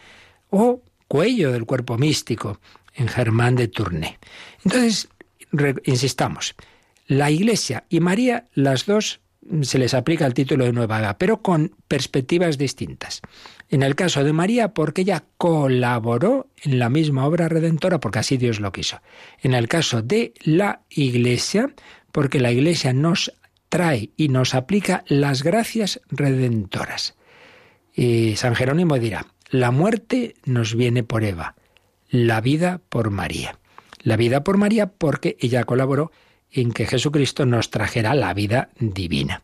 [0.49, 2.59] o cuello del cuerpo místico,
[2.99, 4.17] en Germán de Tournai.
[4.63, 5.09] Entonces,
[5.85, 6.55] insistamos,
[7.07, 9.21] la Iglesia y María, las dos
[9.61, 13.21] se les aplica el título de nueva Eva, pero con perspectivas distintas.
[13.69, 18.37] En el caso de María, porque ella colaboró en la misma obra redentora, porque así
[18.37, 19.01] Dios lo quiso.
[19.41, 21.73] En el caso de la Iglesia,
[22.11, 23.33] porque la Iglesia nos
[23.69, 27.15] trae y nos aplica las gracias redentoras.
[27.93, 31.55] Y San Jerónimo dirá, la muerte nos viene por Eva,
[32.09, 33.57] la vida por María.
[34.01, 36.11] La vida por María porque ella colaboró
[36.51, 39.41] en que Jesucristo nos trajera la vida divina.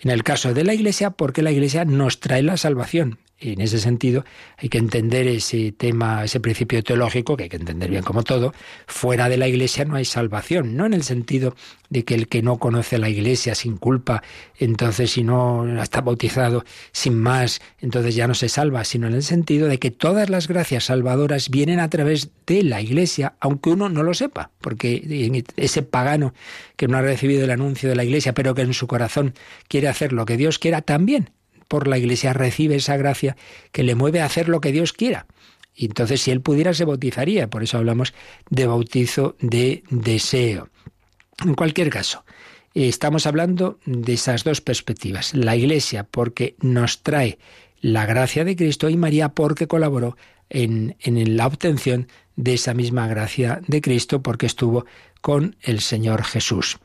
[0.00, 3.18] En el caso de la Iglesia, porque la Iglesia nos trae la salvación.
[3.40, 4.24] En ese sentido,
[4.56, 8.52] hay que entender ese tema, ese principio teológico, que hay que entender bien como todo.
[8.88, 11.54] Fuera de la Iglesia no hay salvación, no en el sentido
[11.88, 14.24] de que el que no conoce la Iglesia sin culpa,
[14.58, 19.22] entonces si no está bautizado sin más, entonces ya no se salva, sino en el
[19.22, 23.88] sentido de que todas las gracias salvadoras vienen a través de la Iglesia, aunque uno
[23.88, 26.34] no lo sepa, porque ese pagano
[26.74, 29.34] que no ha recibido el anuncio de la Iglesia, pero que en su corazón
[29.68, 31.30] quiere hacer lo que Dios quiera, también
[31.68, 33.36] por la Iglesia recibe esa gracia
[33.72, 35.26] que le mueve a hacer lo que Dios quiera.
[35.74, 38.12] Y entonces si él pudiera se bautizaría, por eso hablamos
[38.50, 40.70] de bautizo de deseo.
[41.44, 42.24] En cualquier caso,
[42.74, 45.34] estamos hablando de esas dos perspectivas.
[45.34, 47.38] La Iglesia porque nos trae
[47.80, 50.16] la gracia de Cristo y María porque colaboró
[50.50, 54.84] en, en la obtención de esa misma gracia de Cristo porque estuvo
[55.20, 56.78] con el Señor Jesús.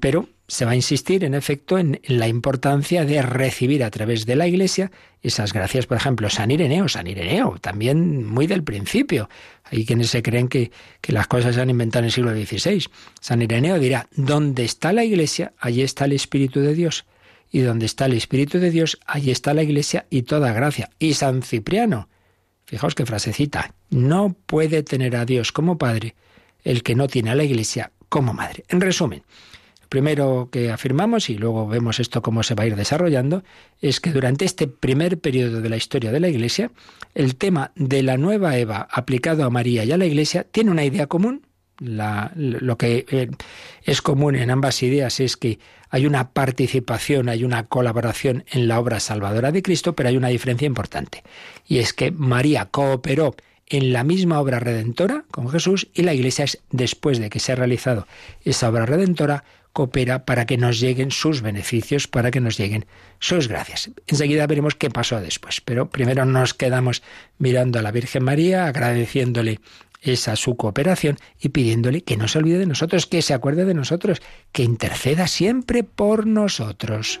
[0.00, 4.34] Pero se va a insistir, en efecto, en la importancia de recibir a través de
[4.34, 4.90] la Iglesia
[5.22, 5.86] esas gracias.
[5.86, 9.30] Por ejemplo, San Ireneo, San Ireneo, también muy del principio.
[9.62, 12.84] Hay quienes se creen que, que las cosas se han inventado en el siglo XVI.
[13.20, 17.06] San Ireneo dirá, donde está la Iglesia, allí está el Espíritu de Dios.
[17.52, 20.90] Y donde está el Espíritu de Dios, allí está la Iglesia y toda gracia.
[20.98, 22.08] Y San Cipriano,
[22.64, 26.16] fijaos qué frasecita, no puede tener a Dios como Padre
[26.64, 28.64] el que no tiene a la Iglesia como Madre.
[28.68, 29.22] En resumen,
[29.90, 33.42] primero que afirmamos, y luego vemos esto cómo se va a ir desarrollando,
[33.82, 36.70] es que durante este primer periodo de la historia de la Iglesia,
[37.14, 40.84] el tema de la nueva Eva aplicado a María y a la Iglesia tiene una
[40.84, 41.42] idea común.
[41.80, 43.30] lo que eh,
[43.82, 45.58] es común en ambas ideas es que
[45.90, 50.28] hay una participación, hay una colaboración en la obra salvadora de Cristo, pero hay una
[50.28, 51.24] diferencia importante.
[51.66, 53.34] Y es que María cooperó
[53.66, 57.52] en la misma obra redentora con Jesús y la Iglesia es, después de que se
[57.52, 58.06] ha realizado
[58.44, 62.86] esa obra redentora, coopera para que nos lleguen sus beneficios, para que nos lleguen
[63.18, 63.90] sus gracias.
[64.06, 67.02] Enseguida veremos qué pasó después, pero primero nos quedamos
[67.38, 69.60] mirando a la Virgen María, agradeciéndole
[70.02, 73.74] esa su cooperación y pidiéndole que no se olvide de nosotros, que se acuerde de
[73.74, 77.20] nosotros, que interceda siempre por nosotros.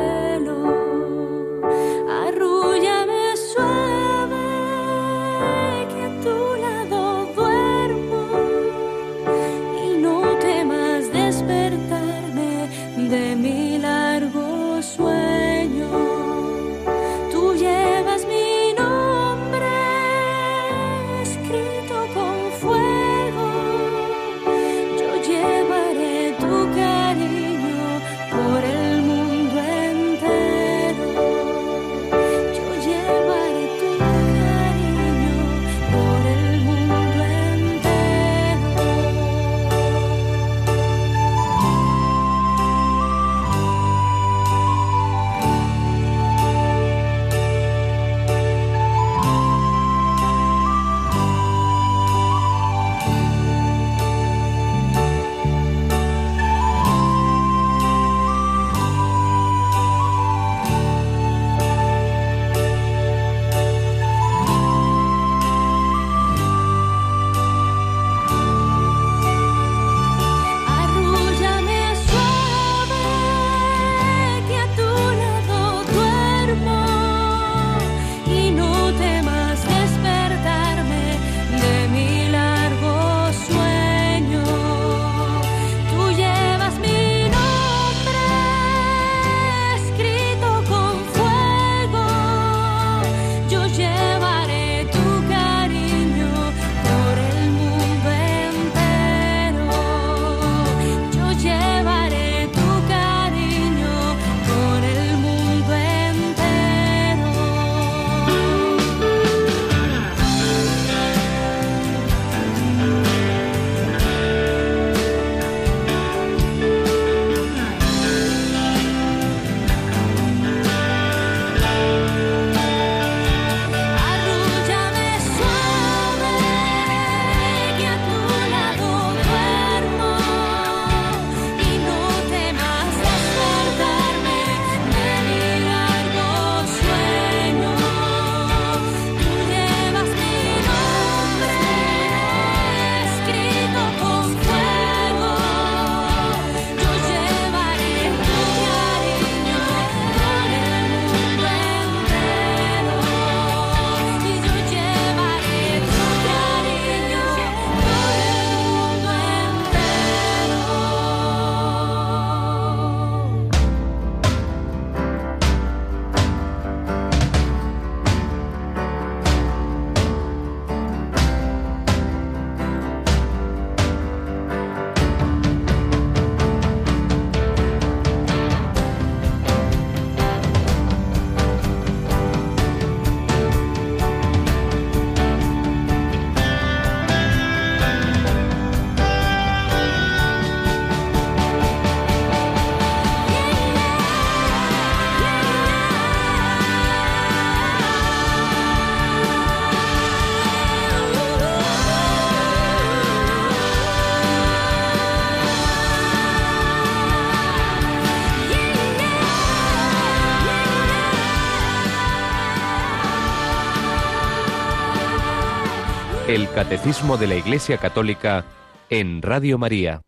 [216.27, 218.45] El Catecismo de la Iglesia Católica
[218.89, 220.01] en Radio María.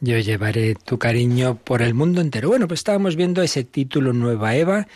[0.00, 2.48] Yo llevaré tu cariño por el mundo entero.
[2.48, 4.86] Bueno, pues estábamos viendo ese título Nueva Eva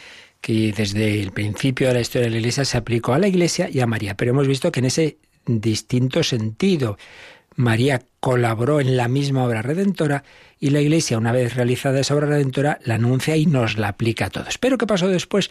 [0.40, 3.68] que desde el principio de la historia de la Iglesia se aplicó a la Iglesia
[3.70, 6.96] y a María, pero hemos visto que en ese distinto sentido
[7.56, 10.24] María colaboró en la misma obra redentora
[10.58, 14.26] y la Iglesia, una vez realizada esa obra redentora, la anuncia y nos la aplica
[14.26, 14.58] a todos.
[14.58, 15.50] Pero ¿qué pasó después?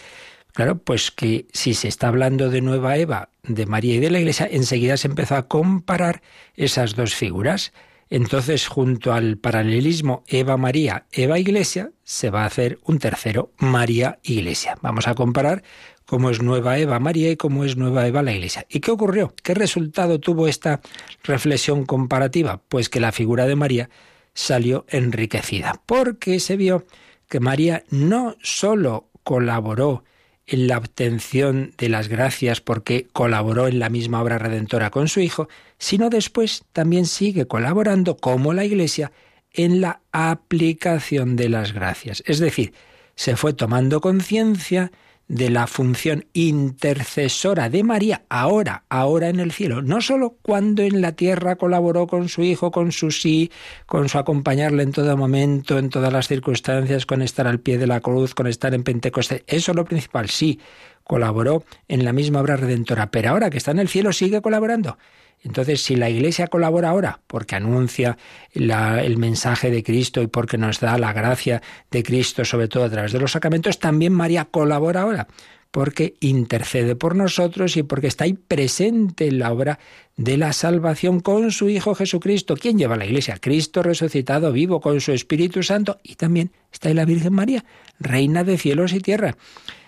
[0.53, 4.19] Claro, pues que si se está hablando de Nueva Eva, de María y de la
[4.19, 6.21] Iglesia, enseguida se empezó a comparar
[6.55, 7.73] esas dos figuras.
[8.11, 14.77] Entonces, junto al paralelismo Eva-María, Eva-Iglesia, se va a hacer un tercero, María-Iglesia.
[14.81, 15.63] Vamos a comparar
[16.05, 18.67] cómo es Nueva Eva María y cómo es Nueva Eva la Iglesia.
[18.69, 19.33] ¿Y qué ocurrió?
[19.41, 20.81] ¿Qué resultado tuvo esta
[21.23, 22.61] reflexión comparativa?
[22.69, 23.89] Pues que la figura de María
[24.35, 26.85] salió enriquecida, porque se vio
[27.27, 30.03] que María no sólo colaboró
[30.45, 35.19] en la obtención de las gracias porque colaboró en la misma obra redentora con su
[35.19, 39.11] Hijo, sino después también sigue colaborando como la Iglesia
[39.53, 42.23] en la aplicación de las gracias.
[42.25, 42.73] Es decir,
[43.15, 44.91] se fue tomando conciencia
[45.27, 51.01] de la función intercesora de María ahora, ahora en el cielo, no sólo cuando en
[51.01, 53.51] la tierra colaboró con su hijo, con su sí,
[53.85, 57.87] con su acompañarle en todo momento, en todas las circunstancias, con estar al pie de
[57.87, 60.59] la cruz, con estar en Pentecostés, eso es lo principal, sí,
[61.03, 64.97] colaboró en la misma obra redentora, pero ahora que está en el cielo sigue colaborando.
[65.43, 68.17] Entonces, si la Iglesia colabora ahora, porque anuncia
[68.53, 72.89] el mensaje de Cristo y porque nos da la gracia de Cristo, sobre todo a
[72.89, 75.27] través de los sacramentos, también María colabora ahora,
[75.69, 79.79] porque intercede por nosotros y porque está ahí presente en la obra
[80.15, 82.55] de la salvación con su Hijo Jesucristo.
[82.55, 83.37] ¿Quién lleva a la Iglesia?
[83.41, 87.65] Cristo resucitado vivo con su Espíritu Santo y también está ahí la Virgen María,
[87.99, 89.35] reina de cielos y tierra.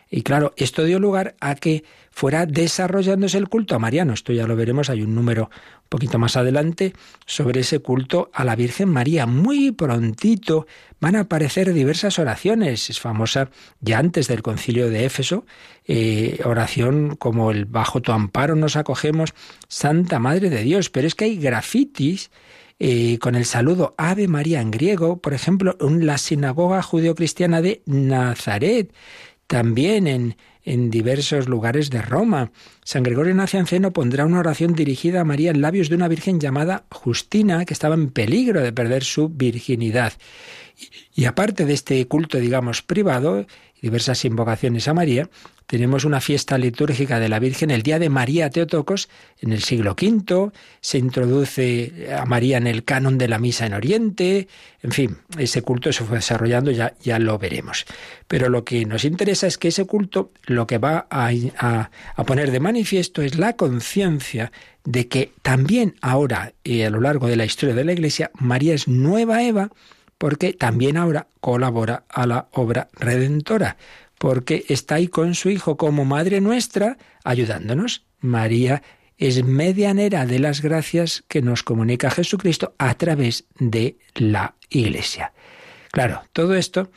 [0.10, 4.14] Y claro, esto dio lugar a que fuera desarrollándose el culto a Mariano.
[4.14, 5.50] Esto ya lo veremos, hay un número
[5.84, 6.94] un poquito más adelante
[7.26, 9.26] sobre ese culto a la Virgen María.
[9.26, 10.68] Muy prontito
[11.02, 12.90] van a aparecer diversas oraciones.
[12.90, 13.50] Es famosa
[13.82, 15.46] ya antes del concilio de Éfeso,
[15.86, 19.34] eh, oración como el bajo tu amparo nos acogemos,
[19.68, 20.90] Santa Madre de Dios.
[20.90, 22.32] Pero es que hay grafitis
[22.78, 27.82] eh, con el saludo Ave María en griego, por ejemplo, en la sinagoga judeocristiana de
[27.86, 28.94] Nazaret
[29.48, 32.52] también en, en diversos lugares de Roma.
[32.84, 36.86] San Gregorio Nacianceno pondrá una oración dirigida a María en labios de una virgen llamada
[36.92, 40.14] Justina, que estaba en peligro de perder su virginidad.
[41.14, 43.46] Y, aparte de este culto, digamos, privado,
[43.82, 45.30] diversas invocaciones a María,
[45.68, 49.10] tenemos una fiesta litúrgica de la Virgen el día de María Teotocos
[49.40, 50.52] en el siglo V,
[50.82, 54.48] se introduce a María en el canon de la misa en Oriente,
[54.82, 57.86] en fin, ese culto se fue desarrollando, ya, ya lo veremos.
[58.28, 61.32] Pero lo que nos interesa es que ese culto lo que va a,
[62.16, 64.52] a poner de manifiesto es la conciencia
[64.84, 68.76] de que también ahora y a lo largo de la historia de la Iglesia, María
[68.76, 69.70] es nueva Eva,
[70.18, 73.78] porque también ahora colabora a la obra redentora
[74.26, 78.08] porque está ahí con su Hijo como Madre nuestra, ayudándonos.
[78.22, 78.82] María
[79.20, 85.32] es medianera de las gracias que nos comunica Jesucristo a través de la Iglesia.
[85.92, 86.90] Claro, todo esto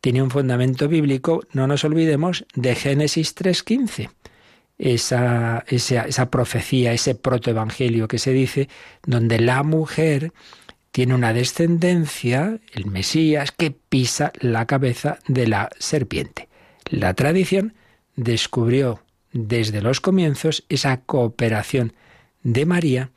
[0.00, 4.10] tiene un fundamento bíblico, no nos olvidemos de Génesis 3.15.
[4.78, 8.68] Esa, esa, esa, profecía, ese protoevangelio que se dice,
[9.04, 10.32] donde la mujer
[10.92, 16.48] tiene una descendencia, el Mesías, que pisa la cabeza de la serpiente.
[16.88, 17.74] La tradición
[18.14, 19.00] descubrió
[19.32, 21.92] desde los comienzos esa cooperación
[22.42, 23.10] de María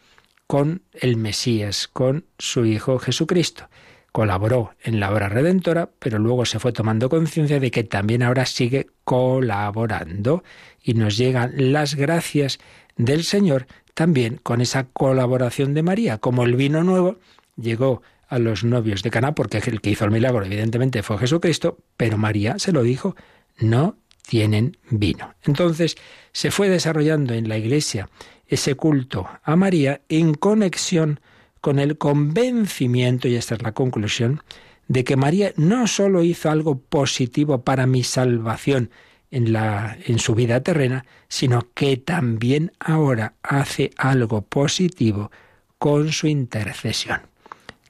[0.47, 3.69] con el Mesías, con su Hijo Jesucristo.
[4.11, 8.47] Colaboró en la obra redentora, pero luego se fue tomando conciencia de que también ahora
[8.47, 10.43] sigue colaborando
[10.81, 12.59] y nos llegan las gracias
[12.97, 17.17] del Señor también con esa colaboración de María, como el vino nuevo
[17.55, 21.77] llegó a los novios de Caná, porque el que hizo el milagro evidentemente fue Jesucristo,
[21.97, 23.15] pero María se lo dijo,
[23.59, 23.97] no
[24.27, 25.33] tienen vino.
[25.43, 25.97] Entonces
[26.31, 28.09] se fue desarrollando en la Iglesia
[28.47, 31.19] ese culto a María en conexión
[31.61, 34.41] con el convencimiento, y esta es la conclusión,
[34.87, 38.89] de que María no sólo hizo algo positivo para mi salvación
[39.29, 45.31] en, la, en su vida terrena, sino que también ahora hace algo positivo
[45.77, 47.21] con su intercesión.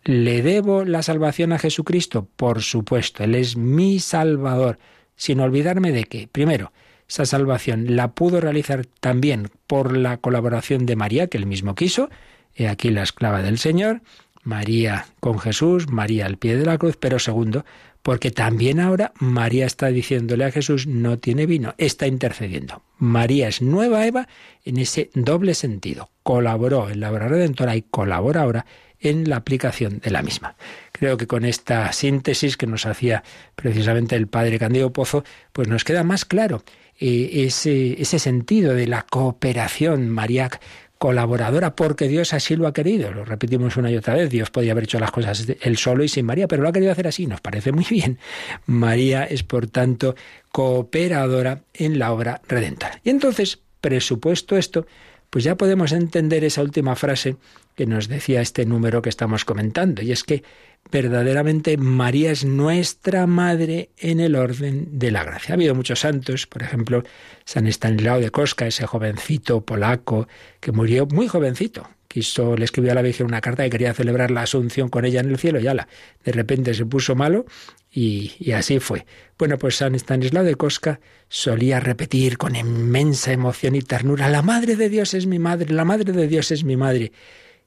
[0.03, 2.27] ¿Le debo la salvación a Jesucristo?
[2.35, 4.79] Por supuesto, Él es mi Salvador
[5.19, 6.71] sin olvidarme de que, primero,
[7.07, 12.09] esa salvación la pudo realizar también por la colaboración de María, que él mismo quiso,
[12.55, 14.01] he aquí la esclava del Señor,
[14.43, 17.65] María con Jesús, María al pie de la cruz, pero segundo,
[18.01, 22.81] porque también ahora María está diciéndole a Jesús, no tiene vino, está intercediendo.
[22.97, 24.29] María es nueva Eva
[24.63, 26.09] en ese doble sentido.
[26.23, 28.65] Colaboró en la obra redentora y colabora ahora
[28.99, 30.55] en la aplicación de la misma.
[30.91, 33.23] Creo que con esta síntesis que nos hacía
[33.55, 35.23] precisamente el padre Candido Pozo,
[35.53, 36.63] pues nos queda más claro
[36.99, 40.59] eh, ese, ese sentido de la cooperación mariac
[40.99, 43.11] colaboradora porque Dios así lo ha querido.
[43.11, 44.29] Lo repetimos una y otra vez.
[44.29, 46.91] Dios podía haber hecho las cosas él solo y sin María, pero lo ha querido
[46.91, 47.25] hacer así.
[47.25, 48.19] Nos parece muy bien.
[48.65, 50.15] María es, por tanto,
[50.51, 52.99] cooperadora en la obra redentora.
[53.03, 54.85] Y entonces, presupuesto esto,
[55.29, 57.37] pues ya podemos entender esa última frase
[57.75, 60.43] que nos decía este número que estamos comentando, y es que
[60.91, 65.53] verdaderamente María es nuestra madre en el orden de la gracia.
[65.53, 67.03] Ha habido muchos santos, por ejemplo,
[67.45, 70.27] San Estanislao de Cosca, ese jovencito polaco
[70.59, 71.87] que murió muy jovencito.
[72.07, 75.19] Quiso, le escribió a la Virgen una carta que quería celebrar la Asunción con ella
[75.19, 75.87] en el cielo y ala,
[76.23, 77.45] de repente se puso malo
[77.91, 79.05] y, así fue.
[79.37, 84.75] Bueno, pues San Estanislao de Cosca solía repetir con inmensa emoción y ternura, la Madre
[84.75, 87.11] de Dios es mi madre, la Madre de Dios es mi madre.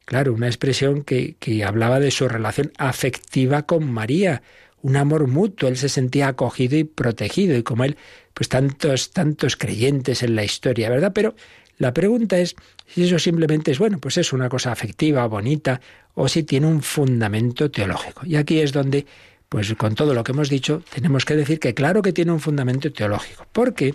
[0.05, 4.43] Claro, una expresión que, que hablaba de su relación afectiva con María,
[4.83, 7.97] un amor mutuo, él se sentía acogido y protegido, y como él,
[8.35, 11.13] pues tantos, tantos creyentes en la historia, ¿verdad?
[11.15, 11.35] Pero
[11.79, 12.55] la pregunta es
[12.87, 15.81] si eso simplemente es, bueno, pues es una cosa afectiva, bonita,
[16.15, 18.27] o si tiene un fundamento teológico.
[18.27, 19.07] Y aquí es donde,
[19.53, 22.41] pues con todo lo que hemos dicho, tenemos que decir que claro que tiene un
[22.41, 23.95] fundamento teológico, porque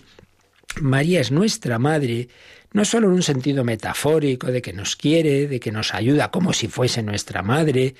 [0.79, 2.27] María es nuestra madre,
[2.73, 6.53] no solo en un sentido metafórico de que nos quiere, de que nos ayuda como
[6.53, 7.95] si fuese nuestra madre,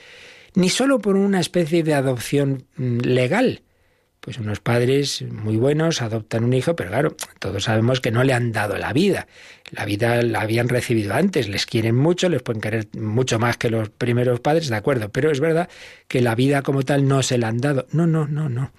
[0.54, 3.64] ni solo por una especie de adopción mm, legal.
[4.28, 8.34] Pues unos padres muy buenos adoptan un hijo, pero claro, todos sabemos que no le
[8.34, 9.26] han dado la vida.
[9.72, 13.70] La vida la habían recibido antes, les quieren mucho, les pueden querer mucho más que
[13.70, 15.70] los primeros padres, de acuerdo, pero es verdad
[16.10, 17.88] que la vida como tal no se la han dado.
[17.94, 18.74] No, no, no, no.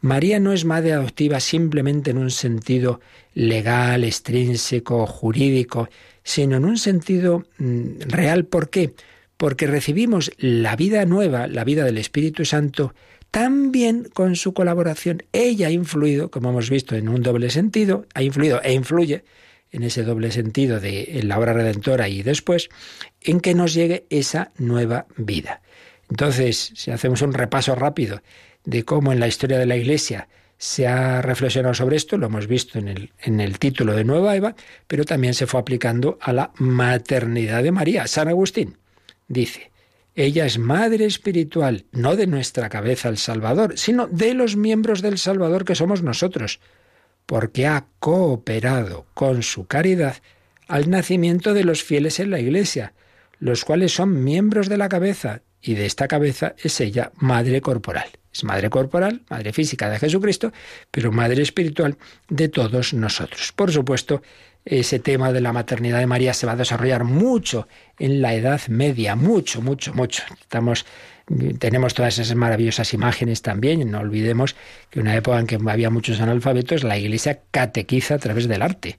[0.00, 3.02] María no es madre adoptiva simplemente en un sentido
[3.34, 5.90] legal, extrínseco, jurídico,
[6.22, 8.46] sino en un sentido mm, real.
[8.46, 8.94] ¿Por qué?
[9.36, 12.94] Porque recibimos la vida nueva, la vida del Espíritu Santo,
[13.34, 15.24] también con su colaboración.
[15.32, 19.24] Ella ha influido, como hemos visto, en un doble sentido, ha influido e influye
[19.72, 22.68] en ese doble sentido de la obra redentora y después,
[23.20, 25.62] en que nos llegue esa nueva vida.
[26.08, 28.22] Entonces, si hacemos un repaso rápido
[28.64, 32.46] de cómo en la historia de la Iglesia se ha reflexionado sobre esto, lo hemos
[32.46, 34.54] visto en el, en el título de Nueva Eva,
[34.86, 38.06] pero también se fue aplicando a la maternidad de María.
[38.06, 38.78] San Agustín
[39.26, 39.72] dice,
[40.14, 45.18] ella es madre espiritual, no de nuestra cabeza el Salvador, sino de los miembros del
[45.18, 46.60] Salvador que somos nosotros,
[47.26, 50.16] porque ha cooperado con su caridad
[50.68, 52.94] al nacimiento de los fieles en la Iglesia,
[53.38, 58.08] los cuales son miembros de la cabeza, y de esta cabeza es ella madre corporal.
[58.32, 60.52] Es madre corporal, madre física de Jesucristo,
[60.90, 61.96] pero madre espiritual
[62.28, 63.52] de todos nosotros.
[63.52, 64.22] Por supuesto,
[64.64, 68.60] ese tema de la maternidad de María se va a desarrollar mucho en la Edad
[68.68, 70.22] Media, mucho, mucho, mucho.
[70.40, 70.86] Estamos
[71.58, 73.90] tenemos todas esas maravillosas imágenes también.
[73.90, 74.56] No olvidemos
[74.90, 78.98] que una época en que había muchos analfabetos, la Iglesia catequiza a través del arte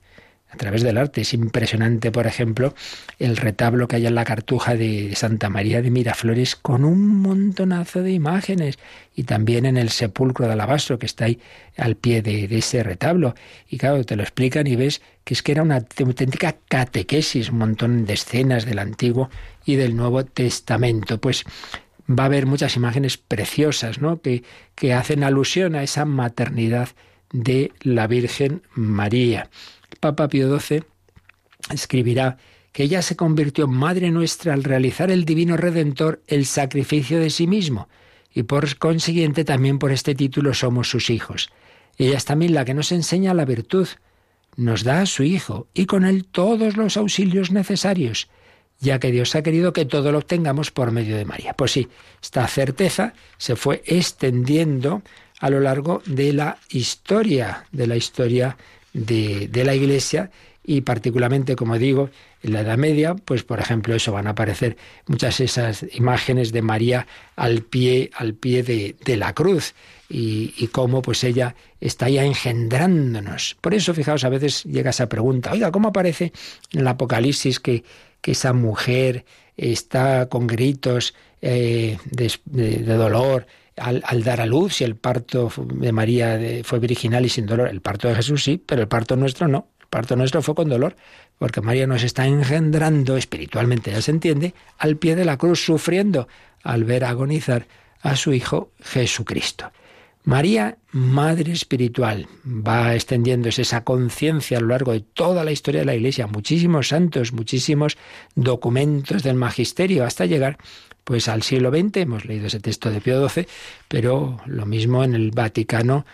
[0.56, 1.20] a través del arte.
[1.20, 2.74] Es impresionante, por ejemplo,
[3.18, 8.02] el retablo que hay en la cartuja de Santa María de Miraflores con un montonazo
[8.02, 8.78] de imágenes
[9.14, 11.38] y también en el sepulcro de alabastro que está ahí
[11.76, 13.34] al pie de, ese retablo.
[13.68, 17.58] Y claro, te lo explican y ves que es que era una auténtica catequesis, un
[17.58, 19.28] montón de escenas del Antiguo
[19.66, 21.20] y del Nuevo Testamento.
[21.20, 21.44] Pues
[22.08, 24.22] va a haber muchas imágenes preciosas, ¿no?
[24.22, 24.42] Que,
[24.74, 26.88] que hacen alusión a esa maternidad
[27.32, 29.50] de la Virgen María.
[30.00, 30.84] Papa Pío XII
[31.70, 32.38] escribirá
[32.72, 37.30] que ella se convirtió en Madre nuestra al realizar el Divino Redentor el sacrificio de
[37.30, 37.88] sí mismo,
[38.34, 41.50] y por consiguiente también por este título somos sus hijos.
[41.96, 43.88] Ella es también la que nos enseña la virtud,
[44.56, 48.28] nos da a su Hijo y con él todos los auxilios necesarios,
[48.80, 51.54] ya que Dios ha querido que todo lo obtengamos por medio de María.
[51.54, 51.88] Pues sí,
[52.22, 55.02] esta certeza se fue extendiendo
[55.40, 58.56] a lo largo de la historia, de la historia
[58.96, 60.30] de, la Iglesia
[60.64, 62.10] y particularmente, como digo,
[62.42, 64.76] en la Edad Media, pues por ejemplo, eso van a aparecer
[65.06, 69.74] muchas esas imágenes de María al pie, al pie de, la cruz
[70.08, 73.56] y, cómo pues ella está ya engendrándonos.
[73.60, 76.32] Por eso, fijaos, a veces llega esa pregunta, oiga, ¿cómo aparece
[76.72, 77.84] en el Apocalipsis que,
[78.20, 79.24] que esa mujer
[79.56, 83.46] está con gritos eh, de dolor?
[83.76, 87.80] Al, dar a luz, si el parto de María fue virginal y sin dolor, el
[87.80, 89.68] parto de Jesús sí, pero el parto nuestro no.
[89.80, 90.96] El parto nuestro fue con dolor,
[91.38, 96.26] porque María nos está engendrando espiritualmente, ya se entiende, al pie de la cruz, sufriendo
[96.62, 97.66] al ver agonizar
[98.00, 99.70] a su Hijo Jesucristo.
[100.24, 105.86] María, Madre Espiritual, va extendiéndose esa conciencia a lo largo de toda la historia de
[105.86, 107.96] la Iglesia, muchísimos santos, muchísimos
[108.34, 110.58] documentos del magisterio, hasta llegar
[111.06, 113.46] pues al siglo XX, hemos leído ese texto de Pío XII,
[113.86, 116.04] pero lo mismo en el Vaticano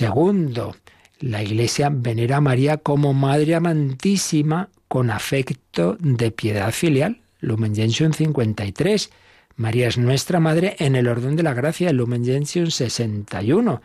[0.00, 0.72] II.
[1.20, 7.20] La Iglesia venera a María como Madre amantísima con afecto de piedad filial.
[7.38, 9.10] Lumen Gentium 53.
[9.54, 13.80] María es nuestra Madre en el orden de la gracia, Lumen Gentium 61.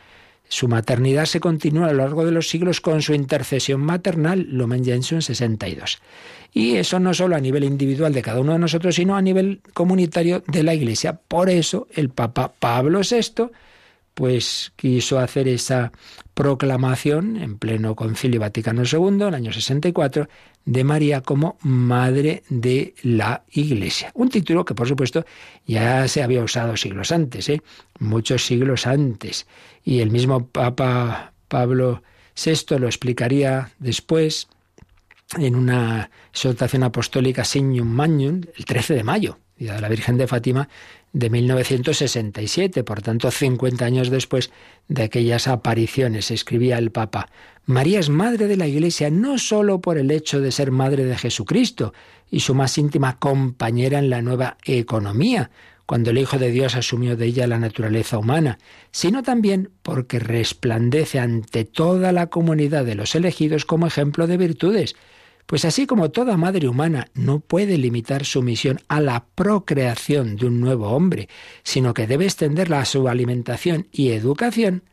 [0.49, 4.83] Su maternidad se continúa a lo largo de los siglos con su intercesión maternal, Lumen
[4.83, 5.99] Gentium 62.
[6.57, 9.59] Y eso no solo a nivel individual de cada uno de nosotros, sino a nivel
[9.73, 11.19] comunitario de la Iglesia.
[11.27, 13.51] Por eso el Papa Pablo VI
[14.13, 15.91] pues quiso hacer esa
[16.33, 20.29] proclamación en pleno Concilio Vaticano II, en el año 64,
[20.63, 24.11] de María como Madre de la Iglesia.
[24.13, 25.25] Un título que, por supuesto,
[25.67, 27.61] ya se había usado siglos antes, ¿eh?
[27.99, 29.45] muchos siglos antes.
[29.83, 32.01] Y el mismo Papa Pablo
[32.41, 34.47] VI lo explicaría después
[35.37, 40.27] en una exhortación apostólica Signum Magnum, el 13 de mayo, Día de la Virgen de
[40.27, 40.69] Fátima,
[41.13, 44.51] de 1967, por tanto 50 años después
[44.87, 47.29] de aquellas apariciones, escribía el Papa.
[47.65, 51.17] María es madre de la Iglesia no sólo por el hecho de ser madre de
[51.17, 51.93] Jesucristo
[52.29, 55.49] y su más íntima compañera en la nueva economía,
[55.85, 58.57] cuando el Hijo de Dios asumió de ella la naturaleza humana,
[58.91, 64.95] sino también porque resplandece ante toda la comunidad de los elegidos como ejemplo de virtudes,
[65.45, 70.47] pues así como toda madre humana no puede limitar su misión a la procreación de
[70.47, 71.29] un nuevo hombre,
[71.63, 74.83] sino que debe extenderla a su alimentación y educación,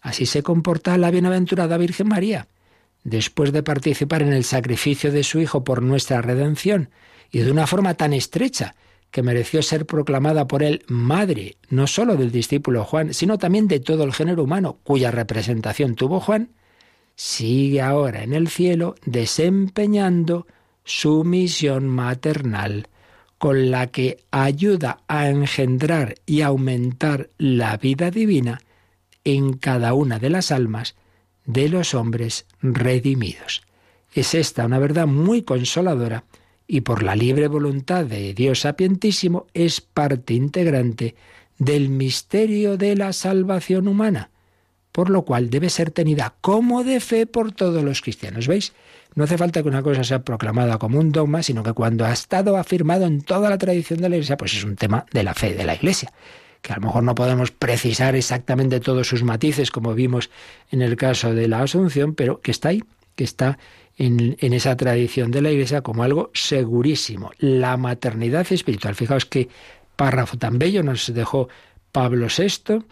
[0.00, 2.48] así se comporta la bienaventurada Virgen María.
[3.04, 6.90] Después de participar en el sacrificio de su Hijo por nuestra redención,
[7.30, 8.74] y de una forma tan estrecha
[9.10, 13.80] que mereció ser proclamada por él madre, no sólo del discípulo Juan, sino también de
[13.80, 16.50] todo el género humano, cuya representación tuvo Juan,
[17.18, 20.46] sigue ahora en el cielo desempeñando
[20.84, 22.86] su misión maternal,
[23.38, 28.60] con la que ayuda a engendrar y aumentar la vida divina
[29.24, 30.94] en cada una de las almas
[31.44, 33.62] de los hombres redimidos.
[34.14, 36.22] Es esta una verdad muy consoladora
[36.68, 41.16] y por la libre voluntad de Dios sapientísimo es parte integrante
[41.58, 44.30] del misterio de la salvación humana
[44.98, 48.48] por lo cual debe ser tenida como de fe por todos los cristianos.
[48.48, 48.72] ¿Veis?
[49.14, 52.12] No hace falta que una cosa sea proclamada como un dogma, sino que cuando ha
[52.12, 55.34] estado afirmado en toda la tradición de la Iglesia, pues es un tema de la
[55.34, 56.12] fe de la Iglesia
[56.62, 60.30] que a lo mejor no podemos precisar exactamente todos sus matices, como vimos
[60.72, 62.82] en el caso de la Asunción, pero que está ahí,
[63.14, 63.56] que está
[63.98, 67.30] en, esa tradición de la Iglesia como algo segurísimo.
[67.38, 68.96] La maternidad espiritual.
[68.96, 69.48] Fijaos qué
[69.94, 71.48] párrafo tan bello nos dejó
[71.92, 72.82] Pablo VI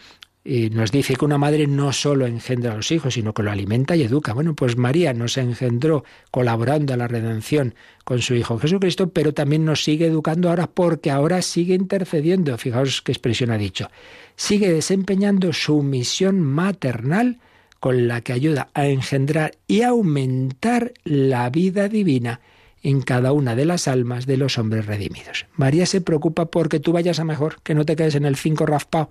[0.48, 3.50] y nos dice que una madre no solo engendra a los hijos, sino que lo
[3.50, 4.32] alimenta y educa.
[4.32, 7.74] Bueno, pues María nos engendró colaborando a la redención
[8.04, 12.56] con su Hijo Jesucristo, pero también nos sigue educando ahora porque ahora sigue intercediendo.
[12.58, 13.90] Fijaos qué expresión ha dicho.
[14.36, 17.40] Sigue desempeñando su misión maternal
[17.80, 22.40] con la que ayuda a engendrar y aumentar la vida divina
[22.84, 25.46] en cada una de las almas de los hombres redimidos.
[25.56, 28.64] María se preocupa porque tú vayas a mejor, que no te quedes en el cinco
[28.64, 29.10] raspado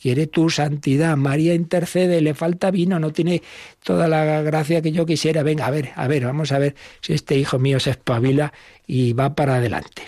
[0.00, 1.16] quiere tu santidad.
[1.16, 3.42] María intercede, le falta vino, no tiene
[3.82, 5.42] toda la gracia que yo quisiera.
[5.42, 8.52] Venga, a ver, a ver, vamos a ver si este hijo mío se espabila
[8.86, 10.02] y va para adelante.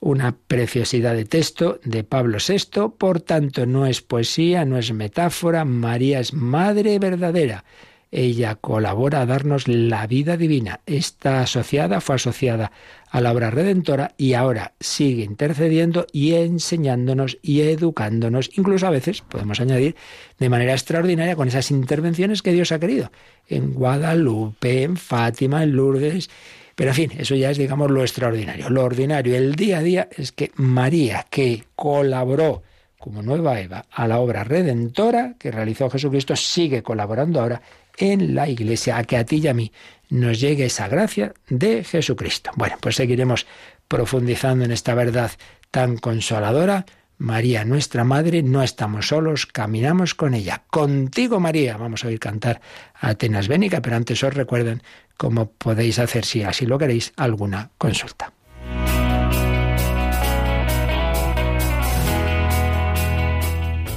[0.00, 5.64] Una preciosidad de texto de Pablo VI, por tanto no es poesía, no es metáfora,
[5.64, 7.64] María es madre verdadera
[8.12, 10.80] ella colabora a darnos la vida divina.
[10.86, 12.70] Está asociada, fue asociada
[13.10, 19.22] a la obra redentora y ahora sigue intercediendo y enseñándonos y educándonos, incluso a veces,
[19.22, 19.96] podemos añadir,
[20.38, 23.10] de manera extraordinaria con esas intervenciones que Dios ha querido,
[23.48, 26.28] en Guadalupe, en Fátima, en Lourdes.
[26.74, 28.70] Pero en fin, eso ya es, digamos, lo extraordinario.
[28.70, 32.62] Lo ordinario, el día a día, es que María, que colaboró
[32.98, 37.60] como nueva Eva a la obra redentora que realizó Jesucristo, sigue colaborando ahora
[37.96, 39.72] en la Iglesia, a que a ti y a mí
[40.08, 42.50] nos llegue esa gracia de Jesucristo.
[42.56, 43.46] Bueno, pues seguiremos
[43.88, 45.30] profundizando en esta verdad
[45.70, 46.84] tan consoladora.
[47.18, 50.64] María, nuestra Madre, no estamos solos, caminamos con ella.
[50.70, 51.76] Contigo, María.
[51.76, 52.60] Vamos a oír cantar
[52.94, 54.82] a Atenas Bénica, pero antes os recuerden
[55.16, 58.32] cómo podéis hacer, si así lo queréis, alguna consulta.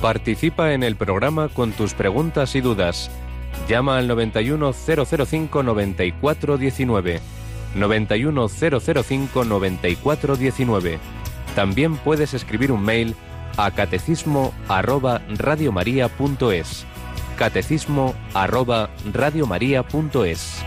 [0.01, 3.09] Participa en el programa con tus preguntas y dudas
[3.67, 7.21] Llama al 91005 9419.
[7.75, 10.99] 91005 9419.
[11.55, 13.15] También puedes escribir un mail
[13.57, 16.85] a catecismo arroba radiomaria.es.
[17.37, 20.63] Catecismo arroba radiomaria.es.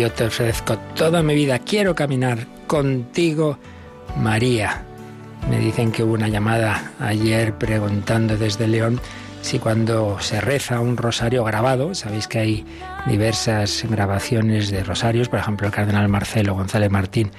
[0.00, 3.58] yo te ofrezco toda mi vida, quiero caminar contigo,
[4.16, 4.82] María.
[5.50, 8.98] Me dicen que hubo una llamada ayer preguntando desde León
[9.42, 12.66] si cuando se reza un rosario grabado, sabéis que hay
[13.06, 17.30] diversas grabaciones de rosarios, por ejemplo el cardenal Marcelo González Martín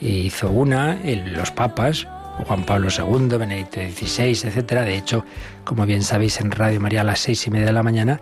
[0.00, 2.08] hizo una, los papas,
[2.46, 4.82] Juan Pablo II, Benedicto XVI, etcétera.
[4.82, 5.22] De hecho,
[5.64, 8.20] como bien sabéis, en Radio María a las seis y media de la mañana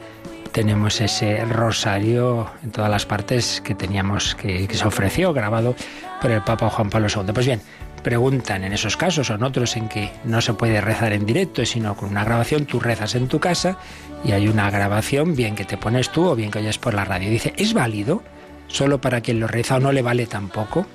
[0.54, 5.74] tenemos ese rosario en todas las partes que teníamos, que, se ofreció, grabado
[6.22, 7.32] por el Papa Juan Pablo II.
[7.34, 7.60] Pues bien,
[8.04, 11.66] preguntan en esos casos o en otros en que no se puede rezar en directo,
[11.66, 13.78] sino con una grabación, tú rezas en tu casa
[14.24, 17.04] y hay una grabación, bien que te pones tú o bien que oyes por la
[17.04, 17.30] radio.
[17.30, 18.22] Dice, ¿es válido
[18.68, 20.86] solo para quien lo reza o no le vale tampoco?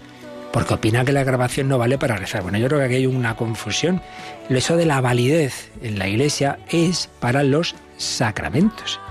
[0.54, 2.44] Porque opina que la grabación no vale para rezar.
[2.44, 4.02] Bueno, yo creo que aquí hay una confusión.
[4.48, 9.02] Eso de la validez en la iglesia es para los sacramentos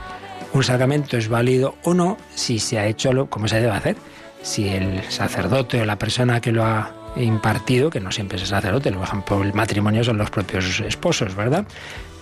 [0.52, 3.96] un sacramento es válido o no si se ha hecho lo, como se debe hacer.
[4.42, 8.48] Si el sacerdote o la persona que lo ha impartido, que no siempre es el
[8.48, 8.92] sacerdote,
[9.26, 11.66] por el matrimonio son los propios esposos, ¿verdad?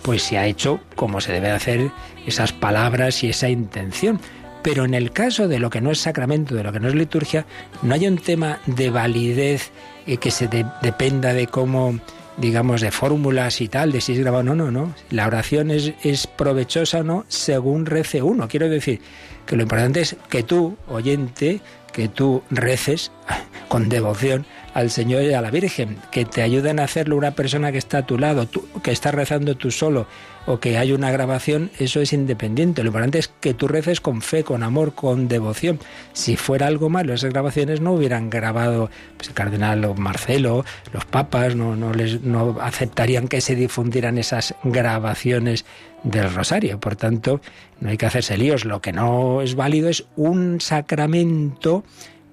[0.02, 1.90] Pues se ha hecho como se debe hacer
[2.26, 4.20] esas palabras y esa intención.
[4.62, 6.94] Pero en el caso de lo que no es sacramento, de lo que no es
[6.94, 7.46] liturgia,
[7.82, 9.70] no hay un tema de validez
[10.06, 12.00] eh, que se dependa de cómo
[12.36, 14.42] digamos, de fórmulas y tal, de si es grabado.
[14.42, 14.94] No, no, no.
[15.10, 18.48] La oración es, es provechosa no según rece uno.
[18.48, 19.00] Quiero decir
[19.46, 21.60] que lo importante es que tú, oyente,
[21.92, 23.10] que tú reces
[23.68, 24.46] con devoción
[24.76, 27.96] al Señor y a la Virgen, que te ayuden a hacerlo una persona que está
[27.96, 28.46] a tu lado,
[28.82, 30.06] que está rezando tú solo,
[30.44, 32.82] o que hay una grabación, eso es independiente.
[32.82, 35.80] Lo importante es que tú reces con fe, con amor, con devoción.
[36.12, 40.62] Si fuera algo malo, esas grabaciones no hubieran grabado pues, el cardenal Marcelo,
[40.92, 45.64] los papas, no, no, les, no aceptarían que se difundieran esas grabaciones
[46.02, 46.78] del rosario.
[46.80, 47.40] Por tanto,
[47.80, 48.66] no hay que hacerse líos.
[48.66, 51.82] Lo que no es válido es un sacramento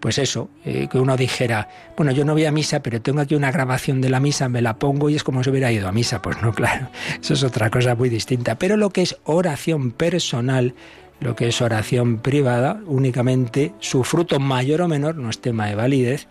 [0.04, 3.36] pues eso, eh, que uno dijera, bueno, yo no voy a misa, pero tengo aquí
[3.36, 5.94] una grabación de la misa, me la pongo y es como si hubiera ido a
[5.94, 6.22] misa.
[6.22, 6.90] Pues no, claro,
[7.22, 8.56] eso es otra cosa muy distinta.
[8.56, 10.76] Pero lo que es oración personal,
[11.22, 15.76] lo que es oración privada, únicamente su fruto mayor o menor, no es tema de
[15.76, 16.28] validez,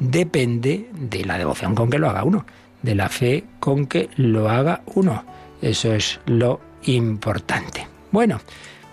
[0.00, 2.44] depende de la devoción con que lo haga uno,
[2.82, 5.24] de la fe con que lo haga uno.
[5.60, 7.86] Eso es lo importante.
[8.10, 8.40] Bueno,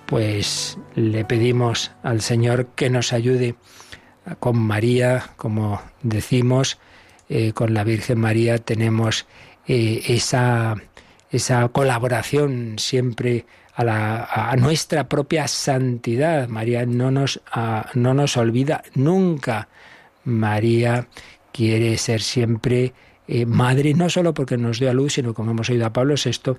[0.05, 3.55] pues le pedimos al Señor que nos ayude
[4.39, 6.77] con María, como decimos,
[7.29, 9.25] eh, con la Virgen María tenemos
[9.67, 10.75] eh, esa,
[11.31, 16.47] esa colaboración siempre a, la, a, nuestra propia santidad.
[16.47, 17.41] María no nos,
[17.93, 19.69] no nos olvida nunca.
[20.23, 21.07] María
[21.51, 22.93] quiere ser siempre
[23.31, 26.15] eh, madre, no solo porque nos dio a luz, sino como hemos oído a Pablo
[26.15, 26.53] VI,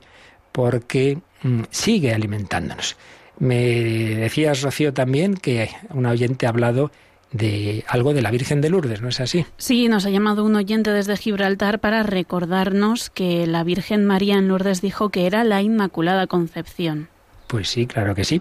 [0.52, 2.96] porque mm, sigue alimentándonos.
[3.40, 3.56] Me
[4.14, 6.92] decías, Rocío, también que un oyente ha hablado
[7.32, 9.46] de algo de la Virgen de Lourdes, ¿no es así?
[9.56, 14.48] Sí, nos ha llamado un oyente desde Gibraltar para recordarnos que la Virgen María en
[14.48, 17.08] Lourdes dijo que era la Inmaculada Concepción.
[17.46, 18.40] Pues sí, claro que sí.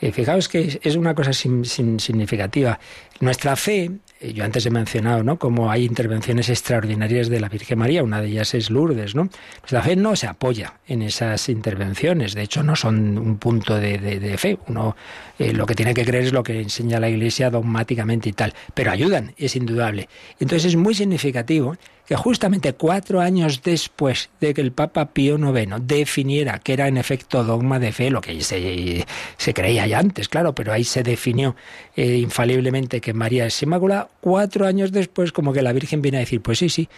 [0.00, 2.78] Eh, fijaos que es una cosa significativa.
[3.20, 3.90] Nuestra fe,
[4.20, 5.38] eh, yo antes he mencionado, ¿no?
[5.38, 9.30] Como hay intervenciones extraordinarias de la Virgen María, una de ellas es Lourdes, ¿no?
[9.62, 14.36] Nuestra fe no se apoya en esas intervenciones, de hecho no son un punto de,
[14.36, 14.58] fe.
[14.68, 14.96] Uno
[15.38, 18.52] eh, lo que tiene que creer es lo que enseña la Iglesia dogmáticamente y tal,
[18.74, 20.10] pero ayudan, es indudable.
[20.38, 21.76] Entonces es muy significativo
[22.06, 26.96] que justamente cuatro años después de que el Papa Pío IX definiera que era en
[26.96, 31.56] efecto dogma de fe, lo que se, creía ya antes, claro, pero ahí se definió
[31.96, 36.20] eh, infaliblemente que María es Inmaculada, cuatro años después como que la Virgen viene a
[36.20, 36.88] decir, pues sí, sí,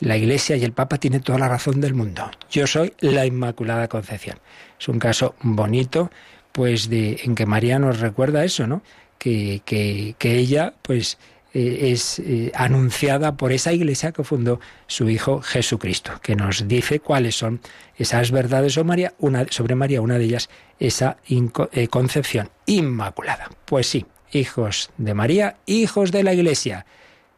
[0.00, 2.28] la Iglesia y el Papa tienen toda la razón del mundo.
[2.50, 4.38] Yo soy la Inmaculada Concepción.
[4.78, 6.10] Es un caso bonito,
[6.52, 8.82] pues de, en que María nos recuerda eso, ¿no?
[9.18, 11.18] Que, que ella, pues,
[11.58, 17.00] eh, es eh, anunciada por esa iglesia que fundó su Hijo Jesucristo, que nos dice
[17.00, 17.62] cuáles son
[17.96, 23.50] esas verdades sobre María, una, sobre María, una de ellas, esa eh, concepción inmaculada.
[23.64, 26.84] Pues sí, hijos de María, hijos de la iglesia.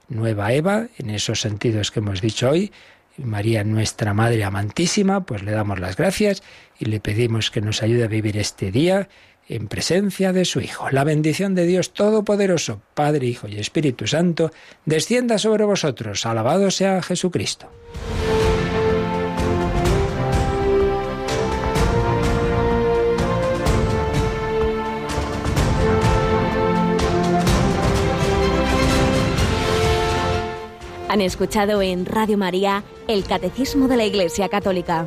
[0.09, 2.73] Nueva Eva, en esos sentidos que hemos dicho hoy,
[3.19, 6.43] María, nuestra Madre amantísima, pues le damos las gracias
[6.81, 9.09] y le pedimos que nos ayude a vivir este día
[9.49, 10.91] en presencia de su Hijo.
[10.91, 14.51] La bendición de Dios Todopoderoso, Padre, Hijo y Espíritu Santo,
[14.85, 16.27] descienda sobre vosotros.
[16.27, 17.71] Alabado sea Jesucristo.
[31.09, 35.07] Han escuchado en Radio María el Catecismo de la Iglesia Católica